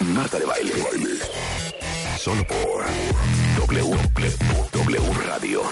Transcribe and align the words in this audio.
Marta 0.00 0.38
de 0.38 0.46
Baile. 0.46 0.72
Solo 2.18 2.44
por 2.46 2.84
W, 3.58 3.96
W 4.72 5.12
Radio 5.26 5.62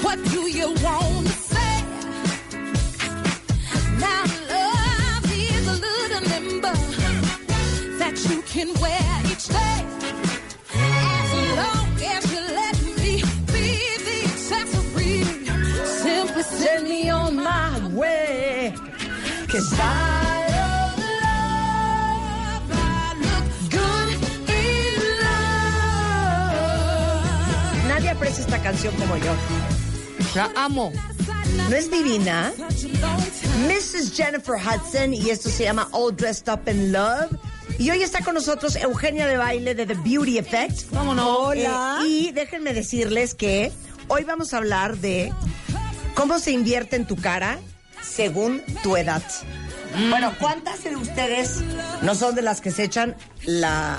what 0.04 0.20
do 0.32 0.48
you 0.50 0.68
want 0.84 1.28
to 1.28 1.34
say? 1.34 1.84
Now 4.00 4.24
love 4.50 5.32
is 5.32 5.68
a 5.68 5.74
little 5.74 6.22
limber 6.30 6.74
that 8.00 8.26
you 8.30 8.42
can 8.44 8.74
wear 8.82 9.17
Cause 19.58 19.74
I 19.74 20.46
love, 21.24 22.70
I 22.70 23.18
look 23.26 23.48
good 23.72 24.10
in 24.54 25.02
love. 26.22 27.88
Nadie 27.88 28.10
aprecia 28.12 28.42
esta 28.44 28.62
canción 28.62 28.94
como 28.98 29.18
yo. 29.18 29.34
La 30.36 30.52
amo. 30.56 30.92
¿No 31.72 31.76
es 31.76 31.90
divina? 31.90 32.54
Mrs. 33.66 34.14
Jennifer 34.16 34.58
Hudson 34.58 35.16
y 35.16 35.32
esto 35.32 35.50
se 35.50 35.64
llama 35.64 35.90
All 35.92 36.16
Dressed 36.16 36.48
Up 36.54 36.70
in 36.70 36.92
Love. 36.92 37.32
Y 37.80 37.90
hoy 37.90 38.04
está 38.04 38.24
con 38.24 38.36
nosotros 38.36 38.76
Eugenia 38.76 39.26
de 39.26 39.38
Baile 39.38 39.74
de 39.74 39.88
The 39.88 39.96
Beauty 39.96 40.38
Effect. 40.38 40.92
Vámonos. 40.92 41.26
Hola. 41.28 42.02
y 42.06 42.32
déjenme 42.32 42.76
decirles 42.76 43.34
que 43.34 43.72
hoy 44.08 44.24
vamos 44.24 44.54
a 44.54 44.58
hablar 44.58 44.98
de 44.98 45.34
cómo 46.14 46.38
se 46.38 46.52
invierte 46.52 46.96
en 46.96 47.08
tu 47.08 47.16
cara 47.16 47.58
según 48.18 48.64
tu 48.84 48.98
edad. 48.98 49.24
Bueno, 50.10 50.32
¿cuántas 50.40 50.84
de 50.84 50.96
ustedes 50.96 51.62
no 52.02 52.16
son 52.16 52.36
de 52.36 52.42
las 52.42 52.62
que 52.62 52.72
se 52.72 52.84
echan 52.84 53.16
la, 53.46 53.98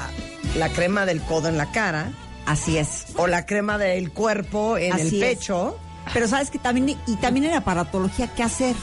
la 0.57 0.69
crema 0.69 1.07
del 1.07 1.21
codo 1.23 1.49
en 1.49 1.57
la 1.57 1.71
cara? 1.73 2.13
Así 2.47 2.79
es. 2.79 3.07
O 3.17 3.27
la 3.27 3.47
crema 3.47 3.79
del 3.79 4.11
cuerpo 4.11 4.79
en 4.79 4.93
Así 4.93 5.17
el 5.19 5.23
es. 5.23 5.37
pecho. 5.39 5.79
Pero 6.15 6.27
sabes 6.27 6.51
que 6.51 6.59
también, 6.59 6.97
y 7.07 7.17
también 7.17 7.45
en 7.47 7.55
aparatología, 7.55 8.29
¿qué 8.35 8.43
hacer? 8.43 8.75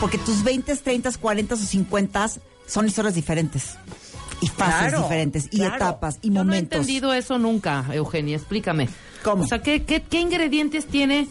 Porque 0.00 0.18
tus 0.18 0.42
20, 0.42 0.74
30, 0.76 1.12
40 1.20 1.54
o 1.54 1.58
50 1.58 2.30
son 2.66 2.86
historias 2.86 3.14
diferentes. 3.14 3.76
Y 4.40 4.48
fases 4.48 4.88
Claro, 4.90 5.02
diferentes, 5.04 5.44
y 5.52 5.58
claro. 5.58 5.76
etapas, 5.76 6.18
y 6.20 6.26
Yo 6.28 6.32
no 6.34 6.40
he 6.40 6.44
momentos. 6.46 6.80
entendido 6.80 7.14
eso 7.14 7.38
nunca, 7.38 7.84
Eugenia. 7.92 8.36
Explícame. 8.36 8.88
¿Cómo? 9.22 9.44
O 9.44 9.46
sea, 9.46 9.62
¿qué, 9.62 9.84
qué, 9.84 10.02
qué 10.02 10.18
ingredientes 10.20 10.86
tiene 10.86 11.28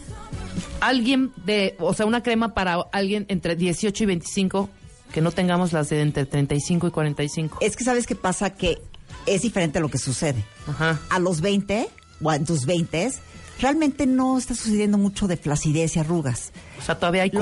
alguien 0.80 1.30
de, 1.44 1.76
o 1.78 1.92
sea, 1.92 2.06
una 2.06 2.22
crema 2.22 2.54
para 2.54 2.76
alguien 2.90 3.26
entre 3.28 3.54
18 3.54 4.02
y 4.02 4.06
25 4.06 4.70
que 5.12 5.20
no 5.20 5.30
tengamos 5.32 5.72
las 5.72 5.88
de 5.88 6.00
entre 6.00 6.26
35 6.26 6.88
y 6.88 6.90
45? 6.90 7.58
Es 7.60 7.76
que 7.76 7.84
sabes 7.84 8.06
qué 8.06 8.14
pasa 8.14 8.50
que 8.50 8.78
es 9.26 9.42
diferente 9.42 9.80
lo 9.80 9.88
que 9.90 9.98
sucede. 9.98 10.44
Ajá. 10.66 11.00
A 11.10 11.18
los 11.18 11.40
20, 11.40 11.88
o 12.22 12.32
en 12.32 12.44
tus 12.44 12.66
20, 12.66 13.12
realmente 13.60 14.06
no 14.06 14.38
está 14.38 14.54
sucediendo 14.54 14.98
mucho 14.98 15.28
de 15.28 15.36
flacidez 15.36 15.96
y 15.96 16.00
arrugas. 16.00 16.52
O 16.80 16.82
sea, 16.82 16.98
todavía 16.98 17.22
hay 17.22 17.30
que- 17.30 17.38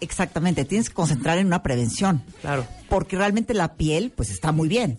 exactamente, 0.00 0.64
tienes 0.64 0.88
que 0.88 0.94
concentrar 0.94 1.38
en 1.38 1.46
una 1.46 1.62
prevención. 1.62 2.22
Claro. 2.42 2.66
Porque 2.88 3.16
realmente 3.16 3.54
la 3.54 3.74
piel, 3.74 4.12
pues 4.14 4.30
está 4.30 4.52
muy 4.52 4.68
bien. 4.68 4.98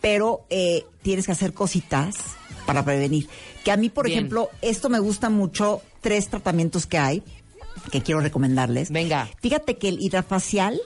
Pero 0.00 0.46
eh, 0.50 0.84
tienes 1.02 1.26
que 1.26 1.32
hacer 1.32 1.52
cositas 1.54 2.14
para 2.66 2.84
prevenir. 2.84 3.28
Que 3.64 3.72
a 3.72 3.76
mí, 3.76 3.88
por 3.90 4.06
Bien. 4.06 4.18
ejemplo, 4.18 4.50
esto 4.62 4.88
me 4.88 4.98
gusta 4.98 5.30
mucho, 5.30 5.82
tres 6.00 6.28
tratamientos 6.28 6.86
que 6.86 6.98
hay, 6.98 7.22
que 7.90 8.02
quiero 8.02 8.20
recomendarles. 8.20 8.90
Venga. 8.90 9.28
Fíjate 9.40 9.76
que 9.78 9.88
el 9.88 10.00
hidrafacial, 10.00 10.78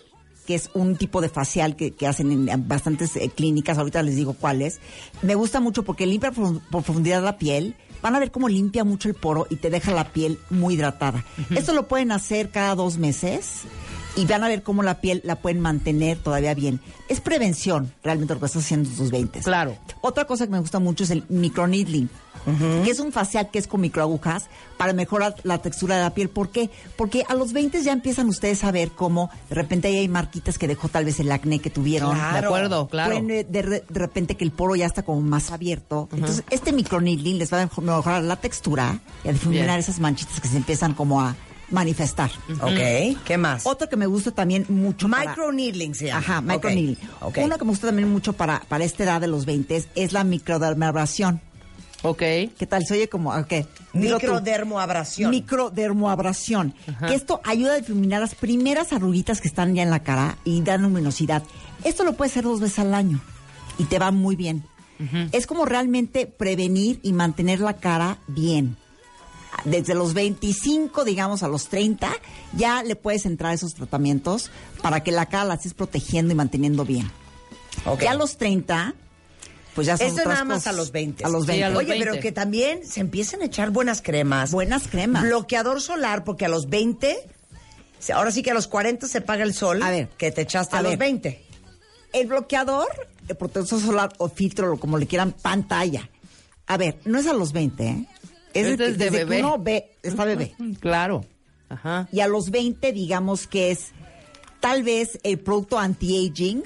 que 0.48 0.54
es 0.54 0.70
un 0.72 0.97
tipo 0.97 1.20
de 1.20 1.28
facial 1.28 1.76
que, 1.76 1.91
que 1.91 2.06
hacen 2.06 2.48
en 2.48 2.66
bastantes 2.69 3.16
eh, 3.16 3.28
clínicas, 3.28 3.76
ahorita 3.76 4.03
les 4.03 4.16
digo 4.16 4.32
cuáles, 4.32 4.81
me 5.20 5.34
gusta 5.34 5.60
mucho 5.60 5.82
porque 5.82 6.06
limpia 6.06 6.32
por 6.32 6.59
profundidad 6.70 7.22
la 7.22 7.36
piel. 7.36 7.76
Van 8.00 8.16
a 8.16 8.19
ver 8.19 8.31
cómo 8.31 8.48
limpia 8.48 8.82
mucho 8.82 9.10
el 9.10 9.14
poro 9.14 9.47
y 9.50 9.56
te 9.56 9.69
deja 9.69 9.92
la 9.92 10.10
piel 10.10 10.38
muy 10.48 10.75
hidratada. 10.75 11.22
Esto 11.54 11.75
lo 11.75 11.86
pueden 11.86 12.12
hacer 12.12 12.48
cada 12.48 12.75
dos 12.76 12.97
meses 12.97 13.64
y 14.17 14.27
van 14.27 14.43
a 14.45 14.49
ver 14.49 14.63
cómo 14.63 14.83
la 14.83 15.01
piel 15.01 15.21
la 15.25 15.37
pueden 15.37 15.61
mantener 15.61 16.19
todavía 16.19 16.55
bien. 16.55 16.81
Es 17.09 17.21
prevención 17.21 17.93
realmente 18.03 18.35
lo 18.35 18.41
que 18.41 18.47
estás 18.47 18.65
haciendo 18.65 18.89
en 18.91 18.97
tus 18.97 19.11
20. 19.11 19.41
Claro. 19.41 19.77
Otra 20.01 20.27
cosa 20.27 20.47
que 20.47 20.53
me 20.53 20.59
gusta 20.61 20.79
mucho 20.79 21.05
es 21.05 21.11
el 21.11 21.25
microneedling, 21.29 22.09
que 22.85 22.91
es 22.91 22.99
un 23.01 23.13
facial 23.13 23.51
que 23.51 23.59
es 23.59 23.67
con 23.67 23.81
microagujas 23.83 24.47
para 24.79 24.93
mejorar 24.93 25.35
la 25.43 25.59
textura 25.59 25.97
de 25.97 26.03
la 26.03 26.15
piel. 26.15 26.29
¿Por 26.31 26.49
qué? 26.51 26.71
Porque 26.97 27.25
a 27.29 27.35
los 27.35 27.53
20 27.53 27.83
ya 27.83 27.93
empiezan 27.93 28.29
ustedes 28.29 28.65
a 28.65 28.71
ver 28.73 28.91
cómo 28.93 29.31
de 29.49 29.55
repente 29.55 29.89
ahí 29.89 29.97
hay 29.99 30.09
marquitas 30.09 30.59
que 30.59 30.67
dejó 30.67 30.89
tal 30.89 31.05
vez 31.05 31.21
el 31.21 31.31
acné 31.31 31.59
que 31.61 31.71
tuvieron. 31.71 32.15
De 32.17 32.39
acuerdo, 32.39 32.89
claro. 32.89 33.11
Pueden, 33.11 33.31
eh, 33.31 33.45
de, 33.49 33.63
de 33.63 33.85
repente 34.01 34.37
que 34.37 34.45
el 34.45 34.51
poro 34.51 34.75
ya 34.77 34.87
está 34.87 35.03
como 35.03 35.21
más 35.21 35.51
abierto. 35.51 36.09
Entonces, 36.13 36.43
este 36.51 36.73
microneedling 36.73 37.39
les 37.39 37.53
va 37.53 37.61
a 37.61 37.65
mejor- 37.67 37.85
mejorar 37.85 38.23
la 38.23 38.37
textura 38.37 38.99
y 39.25 39.29
a 39.29 39.33
difuminar 39.33 39.79
esas 39.79 40.01
manchitas 40.01 40.41
que 40.41 40.49
se 40.49 40.57
empiezan 40.57 40.95
como 40.95 41.21
a 41.21 41.37
manifestar. 41.71 42.31
Ok, 42.61 43.19
¿qué 43.25 43.37
más? 43.39 43.67
Otro 43.67 43.89
que 43.89 43.97
me 43.97 44.06
gusta 44.06 44.31
también 44.31 44.65
mucho 44.69 45.09
Microneedling 45.09 45.93
llama. 45.95 46.19
Ajá, 46.19 46.41
microneedling. 46.41 46.99
ok. 47.21 47.39
Uno 47.43 47.59
que 47.59 47.65
me 47.65 47.71
gusta 47.71 47.89
también 47.89 48.09
mucho 48.11 48.33
para, 48.33 48.61
para 48.69 48.84
esta 48.84 49.05
edad 49.05 49.21
de 49.21 49.29
los 49.29 49.47
20 49.47 49.84
es 49.95 50.12
la 50.12 50.25
microdermabrasión. 50.25 51.41
Ok. 52.03 52.19
¿Qué 52.19 52.67
tal? 52.69 52.84
Se 52.87 52.95
oye 52.95 53.09
como, 53.09 53.34
ok. 53.34 53.53
Microdermoabrasión. 53.93 55.31
Microdermoabrasión. 55.31 56.75
Que 57.07 57.15
esto 57.15 57.41
ayuda 57.45 57.75
a 57.75 57.77
difuminar 57.77 58.21
las 58.21 58.34
primeras 58.34 58.93
arruguitas 58.93 59.41
que 59.41 59.49
están 59.49 59.75
ya 59.75 59.83
en 59.83 59.91
la 59.91 60.03
cara 60.03 60.39
y 60.45 60.61
dan 60.62 60.83
luminosidad. 60.83 61.43
Esto 61.84 62.05
lo 62.05 62.12
puedes 62.15 62.33
hacer 62.33 62.45
dos 62.45 62.61
veces 62.61 62.78
al 62.78 62.95
año 62.95 63.21
y 63.78 63.84
te 63.84 63.99
va 63.99 64.11
muy 64.11 64.37
bien. 64.37 64.65
Es 65.31 65.47
como 65.47 65.65
realmente 65.65 66.27
prevenir 66.27 66.99
y 67.05 67.12
mantener 67.12 67.61
la 67.61 67.75
cara 67.75 68.19
bien. 68.27 68.77
Desde 69.64 69.94
los 69.94 70.14
25, 70.14 71.04
digamos, 71.04 71.42
a 71.42 71.48
los 71.48 71.69
30, 71.69 72.10
ya 72.54 72.82
le 72.82 72.97
puedes 72.97 73.26
entrar 73.26 73.50
a 73.53 73.54
esos 73.54 73.75
tratamientos 73.75 74.50
para 74.82 75.03
que 75.03 75.10
la 75.10 75.26
cara 75.26 75.44
la 75.44 75.54
estés 75.54 75.75
protegiendo 75.75 76.32
y 76.32 76.36
manteniendo 76.36 76.84
bien. 76.84 77.10
Ok. 77.84 78.03
Ya 78.03 78.12
a 78.12 78.14
los 78.14 78.36
30, 78.36 78.94
pues 79.75 79.86
ya 79.86 79.97
son 79.97 80.06
Esto 80.06 80.20
otras 80.20 80.34
nada 80.34 80.44
más 80.44 80.59
cosas. 80.59 80.75
a 80.75 80.76
los 80.76 80.92
20. 80.92 81.25
A 81.25 81.28
los 81.28 81.42
Sí, 81.42 81.48
20. 81.48 81.64
a 81.64 81.69
los 81.70 81.78
Oye, 81.78 81.88
20. 81.91 82.06
pero 82.10 82.20
que 82.22 82.32
también 82.32 82.86
se 82.86 83.00
empiecen 83.00 83.42
a 83.42 83.47
echar 83.47 83.70
buenas 83.70 84.00
cremas. 84.03 84.53
Buenas 84.53 84.86
cremas. 84.88 85.22
Bloqueador 85.22 85.80
solar, 85.80 86.25
porque 86.25 86.44
a 86.44 86.48
los 86.48 86.69
20, 86.69 87.16
se- 87.98 88.12
ahora 88.12 88.30
sí 88.30 88.42
que 88.42 88.53
a 88.53 88.54
los 88.54 88.69
40 88.69 89.09
se 89.09 89.20
paga 89.20 89.42
el 89.44 89.54
sol. 89.54 89.82
A 89.82 89.91
ver. 89.91 90.09
Que 90.19 90.30
te 90.30 90.42
echaste 90.42 90.76
a, 90.76 90.80
A 90.80 90.82
los 90.82 90.91
ver. 90.92 90.98
20. 90.98 91.44
El 92.12 92.26
bloqueador, 92.28 92.86
el 93.28 93.36
protector 93.36 93.80
solar 93.80 94.12
o 94.19 94.28
filtro, 94.28 94.72
o 94.72 94.76
como 94.78 94.98
le 94.98 95.06
quieran, 95.06 95.32
pantalla. 95.32 96.09
A 96.66 96.76
ver, 96.76 96.98
no 97.04 97.19
es 97.19 97.26
a 97.26 97.32
los 97.32 97.53
20, 97.53 97.86
¿eh? 97.86 98.06
Es 98.61 98.79
desde, 98.79 98.93
es 98.93 98.99
de 98.99 99.05
desde 99.05 99.19
que 99.19 99.25
bebé. 99.25 99.41
uno 99.41 99.59
ve, 99.59 99.97
está 100.03 100.25
bebé. 100.25 100.55
Claro. 100.81 101.25
Ajá. 101.69 102.09
Y 102.13 102.21
a 102.21 102.29
los 102.29 102.51
20, 102.51 102.93
digamos 102.93 103.47
que 103.47 103.71
es 103.71 103.93
tal 104.61 104.83
vez 104.83 105.19
el 105.23 105.39
producto 105.39 105.79
anti-aging 105.79 106.63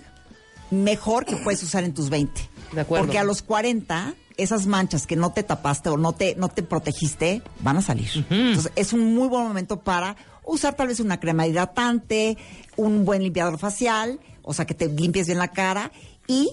mejor 0.71 1.25
que 1.25 1.37
puedes 1.37 1.63
usar 1.63 1.85
en 1.85 1.93
tus 1.93 2.09
20. 2.09 2.41
De 2.73 2.81
acuerdo. 2.81 3.05
Porque 3.05 3.19
a 3.19 3.25
los 3.25 3.43
40, 3.43 4.15
esas 4.37 4.67
manchas 4.67 5.07
que 5.07 5.17
no 5.17 5.33
te 5.33 5.43
tapaste 5.43 5.89
o 5.91 5.97
no 5.97 6.13
te, 6.13 6.35
no 6.37 6.49
te 6.49 6.63
protegiste, 6.63 7.43
van 7.61 7.77
a 7.77 7.83
salir. 7.83 8.09
Entonces, 8.31 8.73
es 8.77 8.93
un 8.93 9.15
muy 9.15 9.29
buen 9.29 9.45
momento 9.45 9.81
para 9.81 10.17
usar 10.45 10.75
tal 10.75 10.89
vez 10.89 11.01
una 11.01 11.21
crema 11.21 11.47
hidratante, 11.47 12.39
un 12.77 13.05
buen 13.05 13.23
limpiador 13.23 13.59
facial, 13.59 14.21
o 14.43 14.55
sea, 14.55 14.65
que 14.67 14.75
te 14.75 14.89
limpies 14.89 15.27
bien 15.27 15.39
la 15.39 15.49
cara 15.49 15.93
y 16.27 16.51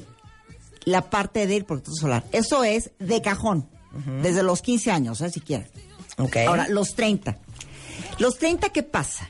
la 0.85 1.09
parte 1.09 1.47
del 1.47 1.65
protector 1.65 1.95
solar. 1.95 2.23
Eso 2.31 2.63
es 2.63 2.91
de 2.99 3.21
cajón, 3.21 3.69
desde 4.21 4.43
los 4.43 4.61
15 4.61 4.91
años, 4.91 5.21
¿eh? 5.21 5.29
si 5.29 5.39
quieren. 5.41 5.67
Ok. 6.17 6.37
Ahora, 6.47 6.67
los 6.67 6.95
30. 6.95 7.37
Los 8.19 8.37
30, 8.37 8.69
¿qué 8.69 8.83
pasa? 8.83 9.29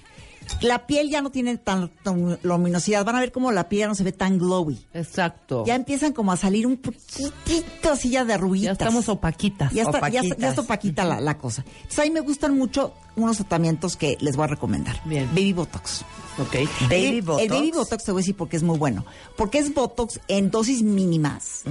La 0.61 0.87
piel 0.87 1.11
ya 1.11 1.21
no 1.21 1.29
tiene 1.29 1.57
tanta 1.57 2.11
luminosidad. 2.41 3.05
Van 3.05 3.15
a 3.15 3.19
ver 3.19 3.31
cómo 3.31 3.51
la 3.51 3.69
piel 3.69 3.81
ya 3.81 3.87
no 3.87 3.93
se 3.93 4.03
ve 4.03 4.11
tan 4.11 4.39
glowy. 4.39 4.79
Exacto. 4.95 5.63
Ya 5.67 5.75
empiezan 5.75 6.11
como 6.11 6.31
a 6.31 6.37
salir 6.37 6.65
un 6.65 6.77
poquitito 6.77 7.91
así 7.91 8.09
ya 8.09 8.23
de 8.23 8.29
Ya 8.29 8.35
arruguitas. 8.35 8.71
estamos 8.73 9.07
opaquitas. 9.09 9.71
Ya 9.71 9.83
está, 9.83 9.99
ya, 10.09 10.21
está- 10.21 10.27
Opaquitas. 10.27 10.37
ya 10.39 10.49
está 10.49 10.61
opaquita 10.61 11.03
la, 11.05 11.21
la 11.21 11.37
cosa. 11.37 11.63
Entonces, 11.67 11.99
a 11.99 12.03
mí 12.03 12.09
me 12.09 12.21
gustan 12.21 12.57
mucho 12.57 12.93
unos 13.15 13.37
tratamientos 13.37 13.95
que 13.95 14.17
les 14.21 14.35
voy 14.35 14.45
a 14.45 14.47
recomendar. 14.47 14.99
Bien. 15.05 15.27
Baby 15.29 15.53
Botox. 15.53 16.03
Ok. 16.39 16.55
Baby 16.89 17.05
el, 17.05 17.21
Botox. 17.21 17.43
El 17.43 17.49
Baby 17.49 17.71
Botox 17.71 18.03
te 18.03 18.11
voy 18.11 18.19
a 18.19 18.23
decir 18.23 18.35
porque 18.35 18.57
es 18.57 18.63
muy 18.63 18.77
bueno. 18.79 19.05
Porque 19.37 19.59
es 19.59 19.71
Botox 19.73 20.19
en 20.27 20.49
dosis 20.49 20.81
mínimas 20.81 21.61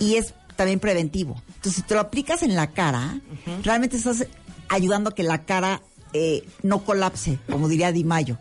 y 0.00 0.16
es 0.16 0.34
también 0.56 0.80
preventivo. 0.80 1.40
Entonces, 1.48 1.74
si 1.74 1.82
te 1.82 1.94
lo 1.94 2.00
aplicas 2.00 2.42
en 2.42 2.54
la 2.54 2.70
cara, 2.70 3.20
realmente 3.62 3.96
estás 3.96 4.26
ayudando 4.68 5.10
a 5.10 5.14
que 5.14 5.22
la 5.22 5.44
cara 5.44 5.82
eh, 6.12 6.46
no 6.62 6.84
colapse, 6.84 7.38
como 7.50 7.68
diría 7.68 7.92
Di 7.92 8.04
Mayo. 8.04 8.38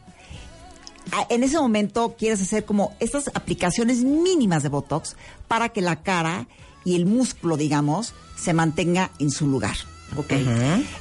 En 1.29 1.43
ese 1.43 1.57
momento 1.57 2.15
quieres 2.17 2.41
hacer 2.41 2.65
como 2.65 2.95
estas 2.99 3.29
aplicaciones 3.33 4.03
mínimas 4.03 4.63
de 4.63 4.69
Botox 4.69 5.15
para 5.47 5.69
que 5.69 5.81
la 5.81 6.01
cara 6.01 6.47
y 6.85 6.95
el 6.95 7.05
músculo, 7.05 7.57
digamos, 7.57 8.13
se 8.37 8.53
mantenga 8.53 9.11
en 9.19 9.29
su 9.29 9.47
lugar. 9.47 9.75
¿ok? 10.17 10.33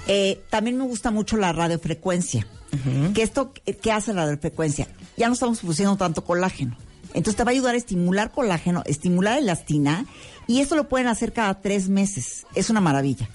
Eh, 0.09 0.41
también 0.51 0.77
me 0.77 0.85
gusta 0.85 1.11
mucho 1.11 1.37
la 1.37 1.53
radiofrecuencia. 1.53 2.47
que 3.15 3.23
esto, 3.23 3.53
¿Qué 3.53 3.93
hace 3.93 4.13
la 4.13 4.23
radiofrecuencia? 4.23 4.89
Ya 5.17 5.29
no 5.29 5.35
estamos 5.35 5.61
produciendo 5.61 5.97
tanto 5.97 6.25
colágeno. 6.25 6.77
Entonces 7.15 7.37
te 7.37 7.45
va 7.45 7.51
a 7.51 7.53
ayudar 7.53 7.75
a 7.75 7.79
estimular 7.79 8.33
colágeno, 8.33 8.83
estimular 8.87 9.39
elastina, 9.39 10.07
y 10.47 10.61
esto 10.61 10.77
lo 10.77 10.89
pueden 10.89 11.09
hacer 11.09 11.33
cada 11.33 11.61
tres 11.61 11.89
meses. 11.89 12.47
Es 12.55 12.71
una 12.71 12.81
maravilla. 12.81 13.29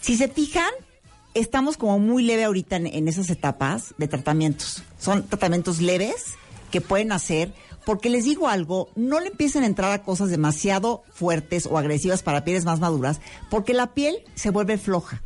Si 0.00 0.16
se 0.16 0.28
fijan, 0.28 0.70
estamos 1.34 1.76
como 1.76 1.98
muy 1.98 2.22
leve 2.22 2.44
ahorita 2.44 2.76
en, 2.76 2.86
en 2.86 3.08
esas 3.08 3.30
etapas 3.30 3.94
de 3.98 4.08
tratamientos. 4.08 4.82
Son 4.98 5.26
tratamientos 5.26 5.80
leves 5.80 6.34
que 6.70 6.80
pueden 6.80 7.12
hacer, 7.12 7.52
porque 7.84 8.10
les 8.10 8.24
digo 8.24 8.48
algo, 8.48 8.90
no 8.94 9.20
le 9.20 9.28
empiecen 9.28 9.62
a 9.62 9.66
entrar 9.66 9.92
a 9.92 10.02
cosas 10.02 10.30
demasiado 10.30 11.02
fuertes 11.10 11.66
o 11.66 11.78
agresivas 11.78 12.22
para 12.22 12.44
pieles 12.44 12.64
más 12.64 12.80
maduras, 12.80 13.20
porque 13.50 13.72
la 13.72 13.94
piel 13.94 14.18
se 14.34 14.50
vuelve 14.50 14.78
floja. 14.78 15.22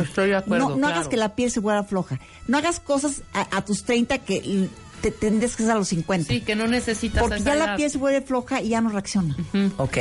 Estoy 0.00 0.30
de 0.30 0.36
acuerdo. 0.36 0.70
No, 0.70 0.76
no 0.76 0.88
hagas 0.88 1.08
que 1.08 1.16
la 1.16 1.34
piel 1.34 1.50
se 1.50 1.60
vuelva 1.60 1.84
floja. 1.84 2.18
No 2.48 2.56
hagas 2.56 2.80
cosas 2.80 3.22
a, 3.34 3.56
a 3.56 3.64
tus 3.64 3.84
30 3.84 4.18
que 4.18 4.68
te 5.10 5.18
tendrías 5.18 5.56
que 5.56 5.62
hacer 5.62 5.74
a 5.74 5.78
los 5.78 5.88
50. 5.88 6.32
Sí, 6.32 6.40
que 6.40 6.56
no 6.56 6.66
necesitas 6.66 7.22
porque 7.22 7.40
ya 7.40 7.54
la 7.54 7.76
piel 7.76 7.90
se 7.90 7.98
vuelve 7.98 8.22
floja 8.22 8.60
y 8.60 8.70
ya 8.70 8.80
no 8.80 8.90
reacciona. 8.90 9.36
Ok. 9.76 9.96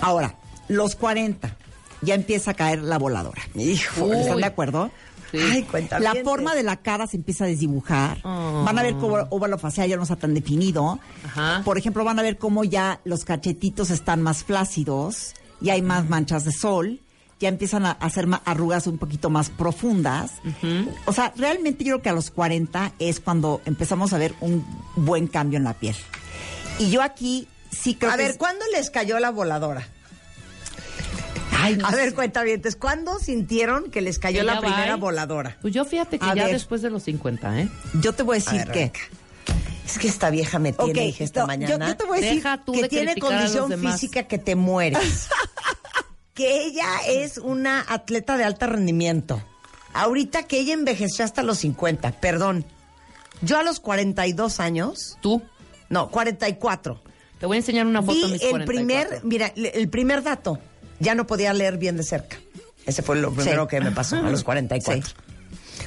Ahora, 0.00 0.36
los 0.68 0.96
40, 0.96 1.56
ya 2.00 2.14
empieza 2.14 2.52
a 2.52 2.54
caer 2.54 2.82
la 2.82 2.98
voladora. 2.98 3.42
Híjole. 3.54 4.20
¿Están 4.20 4.38
de 4.38 4.44
acuerdo? 4.44 4.90
Sí. 5.30 5.38
Ay, 5.40 5.88
La 6.00 6.14
forma 6.22 6.54
de 6.54 6.62
la 6.62 6.76
cara 6.76 7.06
se 7.06 7.16
empieza 7.16 7.44
a 7.44 7.46
desdibujar. 7.46 8.18
Oh. 8.22 8.62
Van 8.64 8.78
a 8.78 8.82
ver 8.82 8.94
cómo 8.94 9.16
óvalo 9.30 9.58
facial 9.58 9.88
ya 9.88 9.96
no 9.96 10.02
está 10.02 10.16
tan 10.16 10.34
definido. 10.34 10.98
Ajá. 11.24 11.62
Por 11.64 11.78
ejemplo, 11.78 12.04
van 12.04 12.18
a 12.18 12.22
ver 12.22 12.36
cómo 12.38 12.64
ya 12.64 13.00
los 13.04 13.24
cachetitos 13.24 13.90
están 13.90 14.20
más 14.20 14.44
flácidos, 14.44 15.34
ya 15.60 15.72
hay 15.74 15.82
más 15.82 16.08
manchas 16.08 16.44
de 16.44 16.52
sol, 16.52 17.00
ya 17.42 17.48
empiezan 17.48 17.84
a 17.86 17.92
hacer 17.92 18.26
arrugas 18.44 18.86
un 18.86 18.98
poquito 18.98 19.28
más 19.30 19.50
profundas. 19.50 20.32
O 21.06 21.12
sea, 21.12 21.32
realmente 21.36 21.84
yo 21.84 21.94
creo 21.96 22.02
que 22.02 22.08
a 22.08 22.12
los 22.14 22.30
40 22.30 22.92
es 22.98 23.20
cuando 23.20 23.60
empezamos 23.66 24.12
a 24.12 24.18
ver 24.18 24.34
un 24.40 24.64
buen 24.96 25.26
cambio 25.26 25.58
en 25.58 25.64
la 25.64 25.74
piel. 25.74 25.96
Y 26.78 26.90
yo 26.90 27.02
aquí 27.02 27.46
sí 27.70 27.94
creo 27.96 28.10
A 28.12 28.16
que 28.16 28.22
ver, 28.22 28.30
es- 28.32 28.36
¿cuándo 28.38 28.64
les 28.72 28.90
cayó 28.90 29.18
la 29.18 29.30
voladora? 29.30 29.86
Ay, 31.54 31.76
no 31.76 31.86
A 31.86 31.90
ver, 31.92 32.08
sé. 32.10 32.14
cuentavientes, 32.14 32.74
¿cuándo 32.76 33.18
sintieron 33.20 33.90
que 33.90 34.00
les 34.00 34.18
cayó 34.18 34.42
la 34.42 34.58
primera 34.58 34.92
va, 34.92 34.96
¿eh? 34.96 35.00
voladora? 35.00 35.56
Pues 35.62 35.72
yo 35.74 35.84
fíjate 35.84 36.18
que 36.18 36.24
A 36.24 36.34
ya 36.34 36.44
ver. 36.44 36.54
después 36.54 36.82
de 36.82 36.90
los 36.90 37.04
50, 37.04 37.60
¿eh? 37.60 37.68
yo 38.00 38.12
te 38.14 38.22
voy 38.24 38.38
a 38.38 38.40
A 38.40 38.52
decir 38.52 38.66
ver, 38.72 38.90
que... 38.90 39.00
Es 39.86 39.98
que 39.98 40.08
esta 40.08 40.30
vieja 40.30 40.58
me 40.58 40.72
tiene, 40.72 40.90
Ok, 40.92 40.96
hija, 41.08 41.24
esta 41.24 41.40
no, 41.40 41.46
mañana. 41.48 41.88
yo 41.88 41.96
te 41.96 42.04
voy 42.04 42.18
a 42.18 42.20
decir 42.20 42.36
Deja 42.36 42.64
tú 42.64 42.72
que 42.72 42.82
de 42.82 42.88
tiene 42.88 43.16
condición 43.16 43.70
física 43.80 44.22
que 44.24 44.38
te 44.38 44.54
mueres. 44.56 45.28
que 46.34 46.64
ella 46.64 46.86
es 47.08 47.38
una 47.38 47.84
atleta 47.88 48.36
de 48.36 48.44
alto 48.44 48.66
rendimiento. 48.66 49.42
Ahorita 49.94 50.44
que 50.44 50.58
ella 50.58 50.72
envejeció 50.74 51.24
hasta 51.24 51.42
los 51.42 51.58
50, 51.58 52.12
perdón. 52.20 52.64
Yo 53.42 53.58
a 53.58 53.62
los 53.62 53.80
42 53.80 54.60
años, 54.60 55.18
Tú, 55.20 55.42
no, 55.90 56.10
44. 56.10 57.02
te 57.38 57.46
voy 57.46 57.56
a 57.56 57.60
enseñar 57.60 57.86
una 57.86 58.02
foto 58.02 58.26
de 58.26 58.32
mis 58.32 58.42
el 58.42 58.50
44. 58.50 58.66
primer, 58.66 59.20
mira, 59.24 59.52
el 59.56 59.88
primer 59.88 60.22
dato, 60.22 60.58
ya 61.00 61.14
no 61.14 61.26
podía 61.26 61.52
leer 61.52 61.76
bien 61.76 61.96
de 61.96 62.04
cerca. 62.04 62.38
Ese 62.86 63.02
fue 63.02 63.16
lo 63.16 63.32
primero 63.32 63.68
que 63.68 63.80
me 63.80 63.90
pasó 63.92 64.16
a 64.16 64.30
los 64.30 64.42
44. 64.44 65.14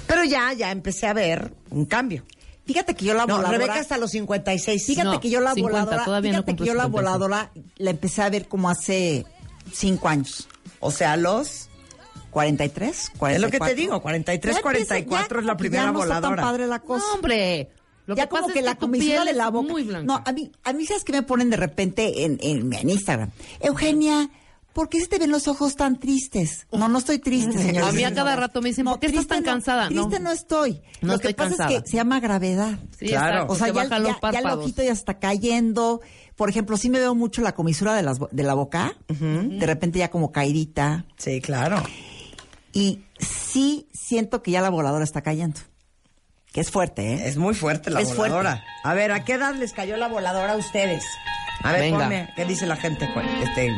Pero 0.05 0.23
ya, 0.23 0.53
ya 0.53 0.71
empecé 0.71 1.07
a 1.07 1.13
ver 1.13 1.51
un 1.71 1.85
cambio. 1.85 2.23
Fíjate 2.65 2.95
que 2.95 3.05
yo 3.05 3.13
la 3.13 3.25
No, 3.25 3.37
voladora... 3.37 3.57
Rebeca 3.57 3.79
hasta 3.79 3.97
los 3.97 4.11
56. 4.11 4.85
Fíjate 4.85 5.07
No, 5.09 5.19
que 5.19 5.29
yo 5.29 5.39
la 5.39 5.53
50, 5.53 5.79
voladora, 5.79 6.05
todavía 6.05 6.31
no 6.33 6.37
fíjate 6.43 6.55
que 6.55 6.65
yo 6.65 6.73
la 6.73 6.83
55. 6.85 6.91
voladora 6.91 7.51
la 7.77 7.89
empecé 7.91 8.21
a 8.21 8.29
ver 8.29 8.47
como 8.47 8.69
hace 8.69 9.25
cinco 9.71 10.07
años. 10.07 10.47
O 10.79 10.91
sea, 10.91 11.17
los 11.17 11.69
43, 12.31 13.11
44. 13.17 13.35
Es 13.35 13.41
lo 13.41 13.49
que 13.49 13.59
te 13.73 13.75
digo, 13.79 14.01
43, 14.01 14.55
Ya 14.55 14.59
empieza- 14.59 14.61
44 14.61 15.39
ya 15.39 15.41
es 15.41 15.45
la 15.45 15.53
como 15.53 15.57
que 15.57 15.59
primera 15.61 15.83
ya 15.85 15.91
no 15.91 15.99
está 16.03 16.15
voladora. 16.15 16.35
tan 16.41 16.45
padre 16.51 16.67
la 16.67 16.79
cosa. 16.79 17.05
No, 17.07 17.13
hombre. 17.15 17.69
Lo 18.07 18.15
ya 18.15 18.23
que 18.23 18.29
como 18.29 18.47
que 18.49 18.59
es 18.59 18.65
la 18.65 18.75
piel 18.77 19.25
de 19.25 19.33
la 19.33 19.49
boca. 19.49 19.71
muy 19.71 19.83
blanca. 19.83 20.05
No, 20.05 20.21
a 20.23 20.31
mí, 20.31 20.51
a 20.63 20.73
mí 20.73 20.85
sabes 20.85 21.03
que 21.03 21.11
me 21.13 21.23
ponen 21.23 21.49
de 21.49 21.57
repente 21.57 22.23
en, 22.25 22.37
en, 22.41 22.71
en 22.73 22.89
Instagram. 22.89 23.31
Eugenia, 23.61 24.29
¿por 24.75 24.89
qué 24.89 24.99
se 24.99 25.07
te 25.07 25.17
ven 25.17 25.31
los 25.31 25.47
ojos 25.47 25.75
tan 25.75 25.97
tristes? 25.99 26.67
No, 26.71 26.87
no 26.89 26.99
estoy 26.99 27.17
triste, 27.17 27.57
señora. 27.57 27.87
A 27.89 27.91
mí 27.93 28.03
a 28.03 28.13
cada 28.13 28.35
rato 28.35 28.61
me 28.61 28.69
dicen, 28.69 28.85
¿por 28.85 28.99
qué 28.99 29.07
estás 29.07 29.25
tan 29.25 29.39
no, 29.39 29.45
cansada? 29.51 29.89
No. 29.89 30.03
Triste 30.07 30.19
no, 30.23 30.31
estoy. 30.31 30.81
No 31.01 31.13
Lo 31.13 31.19
que 31.19 31.29
estoy 31.29 31.33
pasa 31.33 31.49
es 31.51 31.57
cansada. 31.57 31.81
que 31.81 31.89
se 31.89 31.95
llama 31.97 32.19
gravedad. 32.19 32.77
Sí, 32.99 33.07
Claro. 33.07 33.47
O 33.49 33.55
sea, 33.55 33.67
ya, 33.67 33.73
bajan 33.73 34.03
los 34.03 34.11
ya- 34.21 34.31
ya 34.33 34.39
el 34.39 34.45
ojito 34.47 34.83
ya 34.83 34.91
está 34.91 35.17
cayendo. 35.17 36.01
Por 36.35 36.49
ejemplo, 36.49 36.75
sí 36.77 36.89
me 36.89 36.99
veo 36.99 37.15
mucho 37.15 37.41
la 37.41 37.55
comisura 37.55 37.95
de, 37.95 38.03
las, 38.03 38.19
bo- 38.19 38.29
de 38.31 38.43
la 38.43 38.53
boca. 38.53 38.93
De 39.07 39.65
repente 39.65 39.97
ya 39.99 40.11
como 40.11 40.31
caidita. 40.33 41.05
Sí, 41.17 41.39
claro. 41.41 41.81
Y 42.73 43.05
sí 43.19 43.87
siento 43.93 44.43
que 44.43 44.51
ya 44.51 44.61
la 44.61 44.69
voladora 44.69 45.05
está 45.05 45.21
cayendo. 45.21 45.61
Que 46.51 46.61
es 46.61 46.69
fuerte, 46.71 47.13
¿eh? 47.13 47.27
Es 47.27 47.37
muy 47.37 47.53
fuerte 47.53 47.89
la 47.89 47.99
Es 48.01 48.15
voladora. 48.15 48.63
A 48.83 48.93
ver, 48.93 49.11
¿a 49.11 49.23
qué 49.25 49.33
edad 49.33 49.55
les 49.55 49.73
cayó 49.73 49.97
la 49.97 50.07
voladora 50.09 50.53
a 50.53 50.57
ustedes? 50.57 51.03
A 51.63 51.71
ver, 51.71 51.81
Venga. 51.81 51.99
ponme, 51.99 52.29
¿qué 52.35 52.45
dice 52.45 52.65
la 52.65 52.75
gente? 52.75 53.09
Cu- 53.13 53.19
Este 53.43 53.71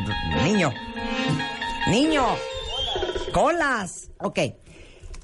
niño. 0.44 0.74
Niño. 1.89 2.25
Colas. 3.33 4.09
Ok. 4.19 4.39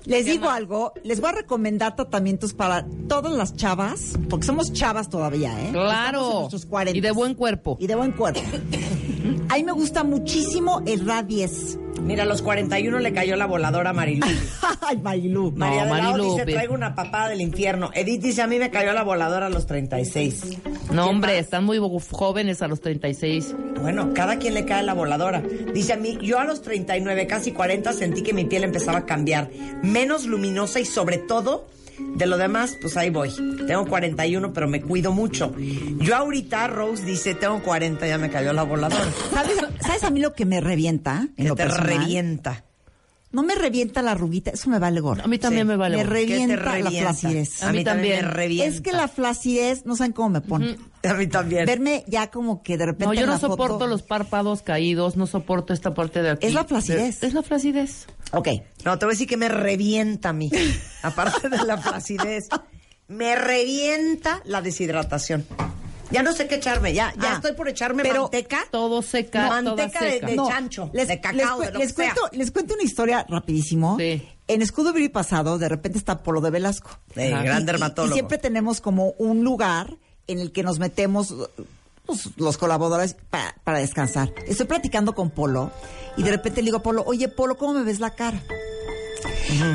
Les 0.05 0.25
digo 0.25 0.49
algo, 0.49 0.91
les 1.05 1.21
voy 1.21 1.29
a 1.29 1.33
recomendar 1.33 1.95
tratamientos 1.95 2.53
para 2.53 2.85
todas 3.07 3.31
las 3.33 3.55
chavas, 3.55 4.17
porque 4.29 4.45
somos 4.45 4.73
chavas 4.73 5.09
todavía, 5.09 5.57
¿eh? 5.61 5.69
Claro. 5.71 6.39
nuestros 6.41 6.65
40. 6.65 6.97
Y 6.97 7.01
de 7.01 7.11
buen 7.11 7.35
cuerpo. 7.35 7.77
Y 7.79 7.87
de 7.87 7.95
buen 7.95 8.11
cuerpo. 8.11 8.41
A 9.49 9.55
mí 9.55 9.63
me 9.63 9.71
gusta 9.71 10.03
muchísimo 10.03 10.81
el 10.85 11.05
RA10. 11.07 11.79
Mira, 12.01 12.23
a 12.23 12.25
los 12.25 12.41
41 12.41 12.99
le 12.99 13.13
cayó 13.13 13.35
la 13.35 13.45
voladora 13.45 13.91
a 13.91 13.93
Marilu. 13.93 14.25
Ay, 14.81 14.97
Marilu. 14.97 15.51
María 15.55 15.85
de 15.85 15.89
la 15.89 15.95
O 15.95 16.01
Marilu, 16.01 16.23
dice, 16.31 16.45
bien. 16.45 16.57
traigo 16.57 16.73
una 16.73 16.95
papada 16.95 17.29
del 17.29 17.41
infierno. 17.41 17.91
Edith 17.93 18.21
dice, 18.21 18.41
a 18.41 18.47
mí 18.47 18.59
me 18.59 18.69
cayó 18.69 18.91
la 18.93 19.03
voladora 19.03 19.47
a 19.47 19.49
los 19.49 19.65
36. 19.67 20.57
No, 20.91 21.07
hombre, 21.07 21.39
están 21.39 21.63
muy 21.63 21.79
jóvenes 22.11 22.61
a 22.61 22.67
los 22.67 22.81
36. 22.81 23.55
Bueno, 23.81 24.13
cada 24.13 24.37
quien 24.37 24.53
le 24.53 24.65
cae 24.65 24.83
la 24.83 24.93
voladora. 24.93 25.41
Dice 25.73 25.93
a 25.93 25.97
mí, 25.97 26.17
yo 26.21 26.39
a 26.39 26.43
los 26.43 26.61
39, 26.61 27.25
casi 27.27 27.51
40, 27.51 27.93
sentí 27.93 28.21
que 28.21 28.33
mi 28.33 28.45
piel 28.45 28.63
empezaba 28.63 28.99
a 28.99 29.05
cambiar. 29.05 29.49
Menos 29.81 30.25
luminosa 30.25 30.79
y 30.79 30.85
sobre 30.85 31.17
todo, 31.17 31.67
de 31.99 32.25
lo 32.25 32.37
demás, 32.37 32.77
pues 32.81 32.95
ahí 32.97 33.09
voy. 33.09 33.29
Tengo 33.67 33.85
41, 33.87 34.53
pero 34.53 34.67
me 34.67 34.81
cuido 34.81 35.11
mucho. 35.11 35.53
Yo 35.99 36.15
ahorita, 36.15 36.67
Rose 36.67 37.03
dice, 37.05 37.35
tengo 37.35 37.61
40, 37.63 38.07
ya 38.07 38.17
me 38.17 38.29
cayó 38.29 38.53
la 38.53 38.63
voladora. 38.63 39.05
¿Sabes, 39.33 39.57
¿Sabes 39.81 40.03
a 40.03 40.09
mí 40.09 40.19
lo 40.19 40.33
que 40.33 40.45
me 40.45 40.61
revienta? 40.61 41.27
En 41.35 41.35
Que 41.35 41.43
lo 41.49 41.55
te 41.55 41.63
personal? 41.63 41.87
revienta. 41.99 42.65
No 43.31 43.41
me 43.41 43.55
revienta 43.55 44.03
la 44.03 44.13
rubita, 44.13 44.51
eso 44.51 44.69
me 44.69 44.77
vale 44.77 44.99
gorro. 44.99 45.23
A 45.23 45.27
mí 45.27 45.39
también 45.39 45.63
Sí. 45.65 45.69
me 45.69 45.75
vale. 45.75 45.97
Me 45.97 46.03
gorro. 46.03 46.13
re- 46.13 46.25
¿Qué 46.27 46.27
te 46.27 46.55
Revienta 46.55 46.65
la 46.65 46.71
revienta? 46.83 47.13
flacidez. 47.13 47.63
A, 47.63 47.69
A 47.69 47.73
mí 47.73 47.83
también 47.83 48.25
me 48.25 48.31
revienta. 48.31 48.75
Es 48.75 48.81
que 48.81 48.91
la 48.91 49.07
flacidez, 49.07 49.87
no 49.87 49.95
saben 49.95 50.13
cómo 50.13 50.29
me 50.29 50.41
pone. 50.41 50.77
A 51.03 51.15
mí 51.15 51.25
también. 51.25 51.65
Verme 51.65 52.03
ya 52.07 52.29
como 52.29 52.61
que 52.61 52.77
de 52.77 52.85
repente 52.85 53.05
No, 53.07 53.13
yo 53.15 53.25
no 53.25 53.33
la 53.33 53.39
soporto 53.39 53.73
foto- 53.79 53.87
los 53.87 54.03
párpados 54.03 54.61
caídos, 54.61 55.17
no 55.17 55.25
soporto 55.25 55.73
esta 55.73 55.95
parte 55.95 56.21
de 56.21 56.29
aquí. 56.29 56.45
Es 56.45 56.53
la 56.53 56.63
flacidez. 56.65 57.21
De- 57.21 57.27
Es 57.27 57.33
la 57.33 57.41
flacidez. 57.41 58.05
Ok. 58.33 58.47
No, 58.83 58.97
te 58.99 59.05
voy 59.05 59.13
a 59.13 59.15
decir 59.15 59.27
que 59.27 59.37
me 59.37 59.47
revienta 59.49 60.29
a 60.29 60.33
mí. 60.33 60.49
Aparte 61.03 61.49
de 61.49 61.57
la 61.63 61.77
flacidez, 61.77 62.45
me 63.07 63.35
revienta 63.35 64.41
la 64.45 64.61
deshidratación. 64.61 65.45
Ya 66.11 66.21
no 66.21 66.31
sé 66.33 66.47
qué 66.47 66.55
echarme, 66.55 66.93
ya, 66.93 67.11
ya 67.19 67.31
Ah, 67.31 67.35
estoy 67.37 67.53
por 67.53 67.67
echarme 67.67 68.03
pero 68.03 68.23
manteca. 68.23 68.59
Todo 68.69 69.01
seca, 69.01 69.47
toda 69.47 69.61
manteca 69.63 70.03
de- 70.03 70.11
seca. 70.11 70.27
de- 70.27 70.35
chancho, 70.35 70.89
de 70.93 71.21
cacao, 71.21 71.59
les, 71.59 71.67
de 71.67 71.73
lo 71.73 71.79
les 71.79 71.93
que 71.93 72.03
sea. 72.03 72.13
cuento, 72.13 72.37
les 72.37 72.51
cuento 72.51 72.73
una 72.75 72.83
historia 72.83 73.25
rapidísimo. 73.27 73.97
Sí. 73.97 74.21
En 74.47 74.61
Escudo 74.61 74.93
Beauty 74.93 75.09
pasado, 75.09 75.57
de 75.57 75.69
repente 75.69 75.97
está 75.97 76.21
Polo 76.21 76.39
de 76.41 76.51
Velasco. 76.51 76.91
Ajá. 77.15 77.41
gran 77.43 77.63
y- 77.63 77.65
dermatólogo. 77.65 78.13
Y, 78.13 78.17
siempre 78.17 78.37
tenemos 78.37 78.79
como 78.79 79.11
un 79.17 79.43
lugar 79.43 79.97
en 80.27 80.37
el 80.39 80.51
que 80.51 80.61
nos 80.61 80.77
metemos 80.77 81.33
pues, 82.05 82.29
los 82.37 82.57
colaboradores 82.57 83.15
para, 83.29 83.55
para 83.63 83.79
descansar. 83.79 84.33
Estoy 84.47 84.65
platicando 84.67 85.13
con 85.15 85.29
Polo 85.29 85.71
y 86.17 86.23
de 86.23 86.31
repente 86.31 86.61
le 86.61 86.65
digo 86.65 86.77
a 86.77 86.83
Polo, 86.83 87.03
oye 87.05 87.27
Polo, 87.29 87.57
¿cómo 87.57 87.73
me 87.73 87.83
ves 87.83 87.99
la 87.99 88.11
cara? 88.11 88.41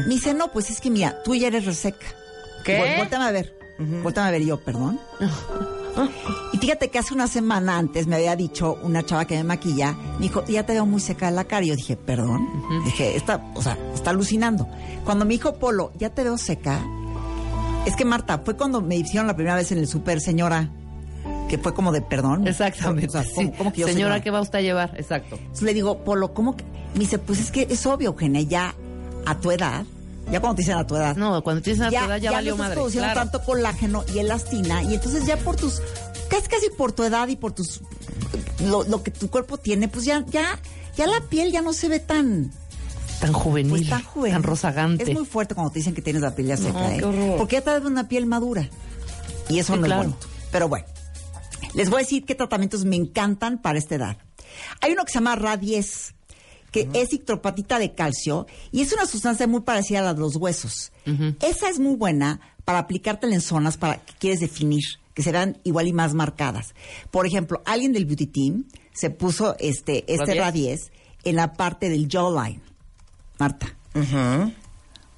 Me 0.07 0.15
dice, 0.15 0.35
no, 0.35 0.51
pues 0.53 0.71
es 0.71 0.81
que 0.81 0.91
mira, 0.91 1.23
tú 1.23 1.35
ya 1.35 1.49
eres 1.49 1.65
reseca. 1.65 2.07
¿Qué? 2.65 2.79
Vol- 2.81 2.99
Voltame 2.99 3.25
a 3.25 3.31
ver. 3.31 3.55
Voltame 4.03 4.29
a 4.29 4.31
ver 4.33 4.43
yo, 4.45 4.59
perdón. 4.63 5.01
Y 6.53 6.59
fíjate 6.59 6.91
que 6.91 6.99
hace 7.01 7.13
una 7.13 7.27
semana 7.27 7.77
antes 7.77 8.07
me 8.07 8.15
había 8.15 8.37
dicho 8.37 8.79
una 8.85 9.05
chava 9.05 9.25
que 9.25 9.35
me 9.37 9.43
maquilla, 9.43 9.93
me 10.19 10.27
dijo, 10.27 10.45
ya 10.47 10.65
te 10.65 10.73
veo 10.75 10.87
muy 10.87 11.01
seca 11.01 11.27
de 11.27 11.33
la 11.33 11.43
cara. 11.45 11.65
Y 11.65 11.69
yo 11.71 11.75
dije, 11.77 11.97
perdón. 11.97 12.47
Dije, 12.85 13.17
está, 13.17 13.45
o 13.57 13.61
sea, 13.63 13.77
está 13.95 14.11
alucinando. 14.11 14.69
Cuando 15.05 15.25
me 15.25 15.33
dijo 15.35 15.55
Polo, 15.59 15.91
ya 15.99 16.11
te 16.11 16.23
veo 16.23 16.39
seca, 16.39 16.81
es 17.85 17.97
que 17.97 18.05
Marta, 18.05 18.43
fue 18.45 18.57
cuando 18.57 18.81
me 18.81 18.95
hicieron 18.97 19.27
la 19.27 19.35
primera 19.35 19.57
vez 19.57 19.73
en 19.73 19.79
el 19.79 19.89
súper, 19.89 20.21
señora, 20.21 20.71
que 21.49 21.59
fue 21.59 21.75
como 21.75 21.91
de 21.93 22.01
perdón. 22.03 22.47
Exactamente. 22.47 23.07
O 23.09 23.11
sea, 23.11 23.25
¿cómo- 23.35 23.51
sí. 23.51 23.55
cómo 23.59 23.73
que 23.73 23.81
yo 23.81 23.87
señora, 23.87 23.95
señora? 24.15 24.21
¿qué 24.23 24.31
va 24.31 24.41
usted 24.41 24.59
a 24.59 24.63
llevar? 24.63 24.95
Exacto. 24.97 25.37
Entonces 25.37 25.63
le 25.63 25.75
digo, 25.75 26.05
Polo, 26.05 26.33
¿cómo 26.35 26.57
que? 26.57 26.65
Me 26.95 27.01
dice, 27.01 27.19
pues 27.19 27.41
es 27.41 27.51
que 27.51 27.67
es 27.71 27.85
obvio, 27.87 28.11
Eugenia, 28.11 28.41
ya 28.43 28.75
a 29.27 29.39
tu 29.41 29.51
edad, 29.51 29.85
ya 30.31 30.41
cuando 30.41 30.57
te 30.57 30.63
dicen 30.63 30.77
a 30.77 30.87
tu 30.87 30.95
edad, 30.97 31.17
No, 31.17 31.43
cuando 31.43 31.63
tienes 31.63 31.81
una 31.81 31.89
edad 31.89 32.17
ya, 32.19 32.31
valió 32.33 32.51
no 32.53 32.57
estás 32.57 32.59
madre. 32.59 32.75
produciendo 32.75 33.07
Claro. 33.13 33.21
tanto 33.21 33.45
colágeno 33.45 34.05
y 34.15 34.19
elastina 34.19 34.83
y 34.83 34.95
entonces 34.95 35.27
ya 35.27 35.37
por 35.39 35.57
tus 35.57 35.81
casi 36.29 36.49
casi 36.49 36.69
por 36.77 36.93
tu 36.93 37.03
edad 37.05 37.27
y 37.29 37.37
por 37.37 37.53
tus 37.53 37.81
lo, 38.65 38.85
lo 38.85 39.03
que 39.03 39.11
tu 39.11 39.29
cuerpo 39.31 39.57
tiene, 39.59 39.89
pues 39.89 40.05
ya, 40.05 40.25
ya, 40.31 40.59
ya 40.97 41.07
la 41.07 41.21
piel 41.23 41.53
ya 41.53 41.63
no 41.63 41.73
se 41.73 41.89
ve 41.89 42.01
tan, 42.01 42.51
Tan 43.21 43.33
juvenil, 43.33 43.71
pues 43.71 43.89
tan 43.89 44.03
juvenil. 44.03 44.35
tan 44.35 44.43
rozagante. 44.43 45.05
Es 45.05 45.13
muy 45.13 45.25
fuerte 45.27 45.55
cuando 45.55 45.73
te 45.73 45.79
dicen 45.81 45.95
que 45.95 46.03
tienes 46.03 46.23
la 46.23 46.35
piel 46.35 46.49
ya 46.49 46.57
seca, 46.57 46.95
¿eh? 46.95 47.01
Porque 47.37 47.57
ya 47.57 47.63
te 47.63 47.71
da 47.71 47.79
una 47.87 48.09
piel 48.09 48.27
madura. 48.27 48.69
Y 49.49 49.59
eso 49.59 49.75
Sí, 49.75 49.81
no 49.81 49.87
claro. 49.87 50.03
es 50.03 50.09
bonito. 50.09 50.27
Pero 50.53 50.69
bueno, 50.69 50.87
les 51.75 51.91
voy 51.91 51.99
a 52.01 52.05
decir 52.05 52.25
qué 52.25 52.35
tratamientos 52.35 52.85
me 52.85 52.97
encantan 52.97 53.59
para 53.59 53.79
esta 53.79 53.95
edad. 53.97 54.17
Hay 54.81 54.93
uno 54.93 55.05
que 55.05 55.13
se 55.13 55.19
llama 55.19 55.37
Radies, 55.37 56.15
que 56.73 56.89
es 56.95 57.09
citropatita 57.11 57.79
de 57.79 57.95
calcio 57.95 58.47
y 58.73 58.83
es 58.83 58.93
una 58.93 59.07
sustancia 59.07 59.47
muy 59.47 59.61
parecida 59.63 60.01
a 60.01 60.03
la 60.03 60.15
de 60.15 60.21
los 60.21 60.37
huesos. 60.37 60.93
Esa 61.41 61.69
es 61.71 61.79
muy 61.79 61.97
buena 61.97 62.41
para 62.65 62.81
aplicártela 62.81 63.35
en 63.35 63.41
zonas 63.41 63.77
para 63.79 63.97
que 64.05 64.13
quieres 64.19 64.41
definir, 64.41 64.83
que 65.15 65.23
se 65.23 65.33
vean 65.33 65.59
igual 65.65 65.87
y 65.89 65.93
más 65.93 66.13
marcadas. 66.15 66.75
Por 67.11 67.27
ejemplo, 67.27 67.63
alguien 67.65 67.93
del 67.93 68.05
beauty 68.05 68.27
team 68.27 68.65
se 68.93 69.11
puso 69.11 69.57
este, 69.59 70.05
este 70.13 70.33
Radies. 70.41 70.93
En 71.25 71.35
la 71.37 71.53
parte 71.55 71.89
del 71.91 72.09
jawline. 72.09 72.61
Marta. 73.39 73.75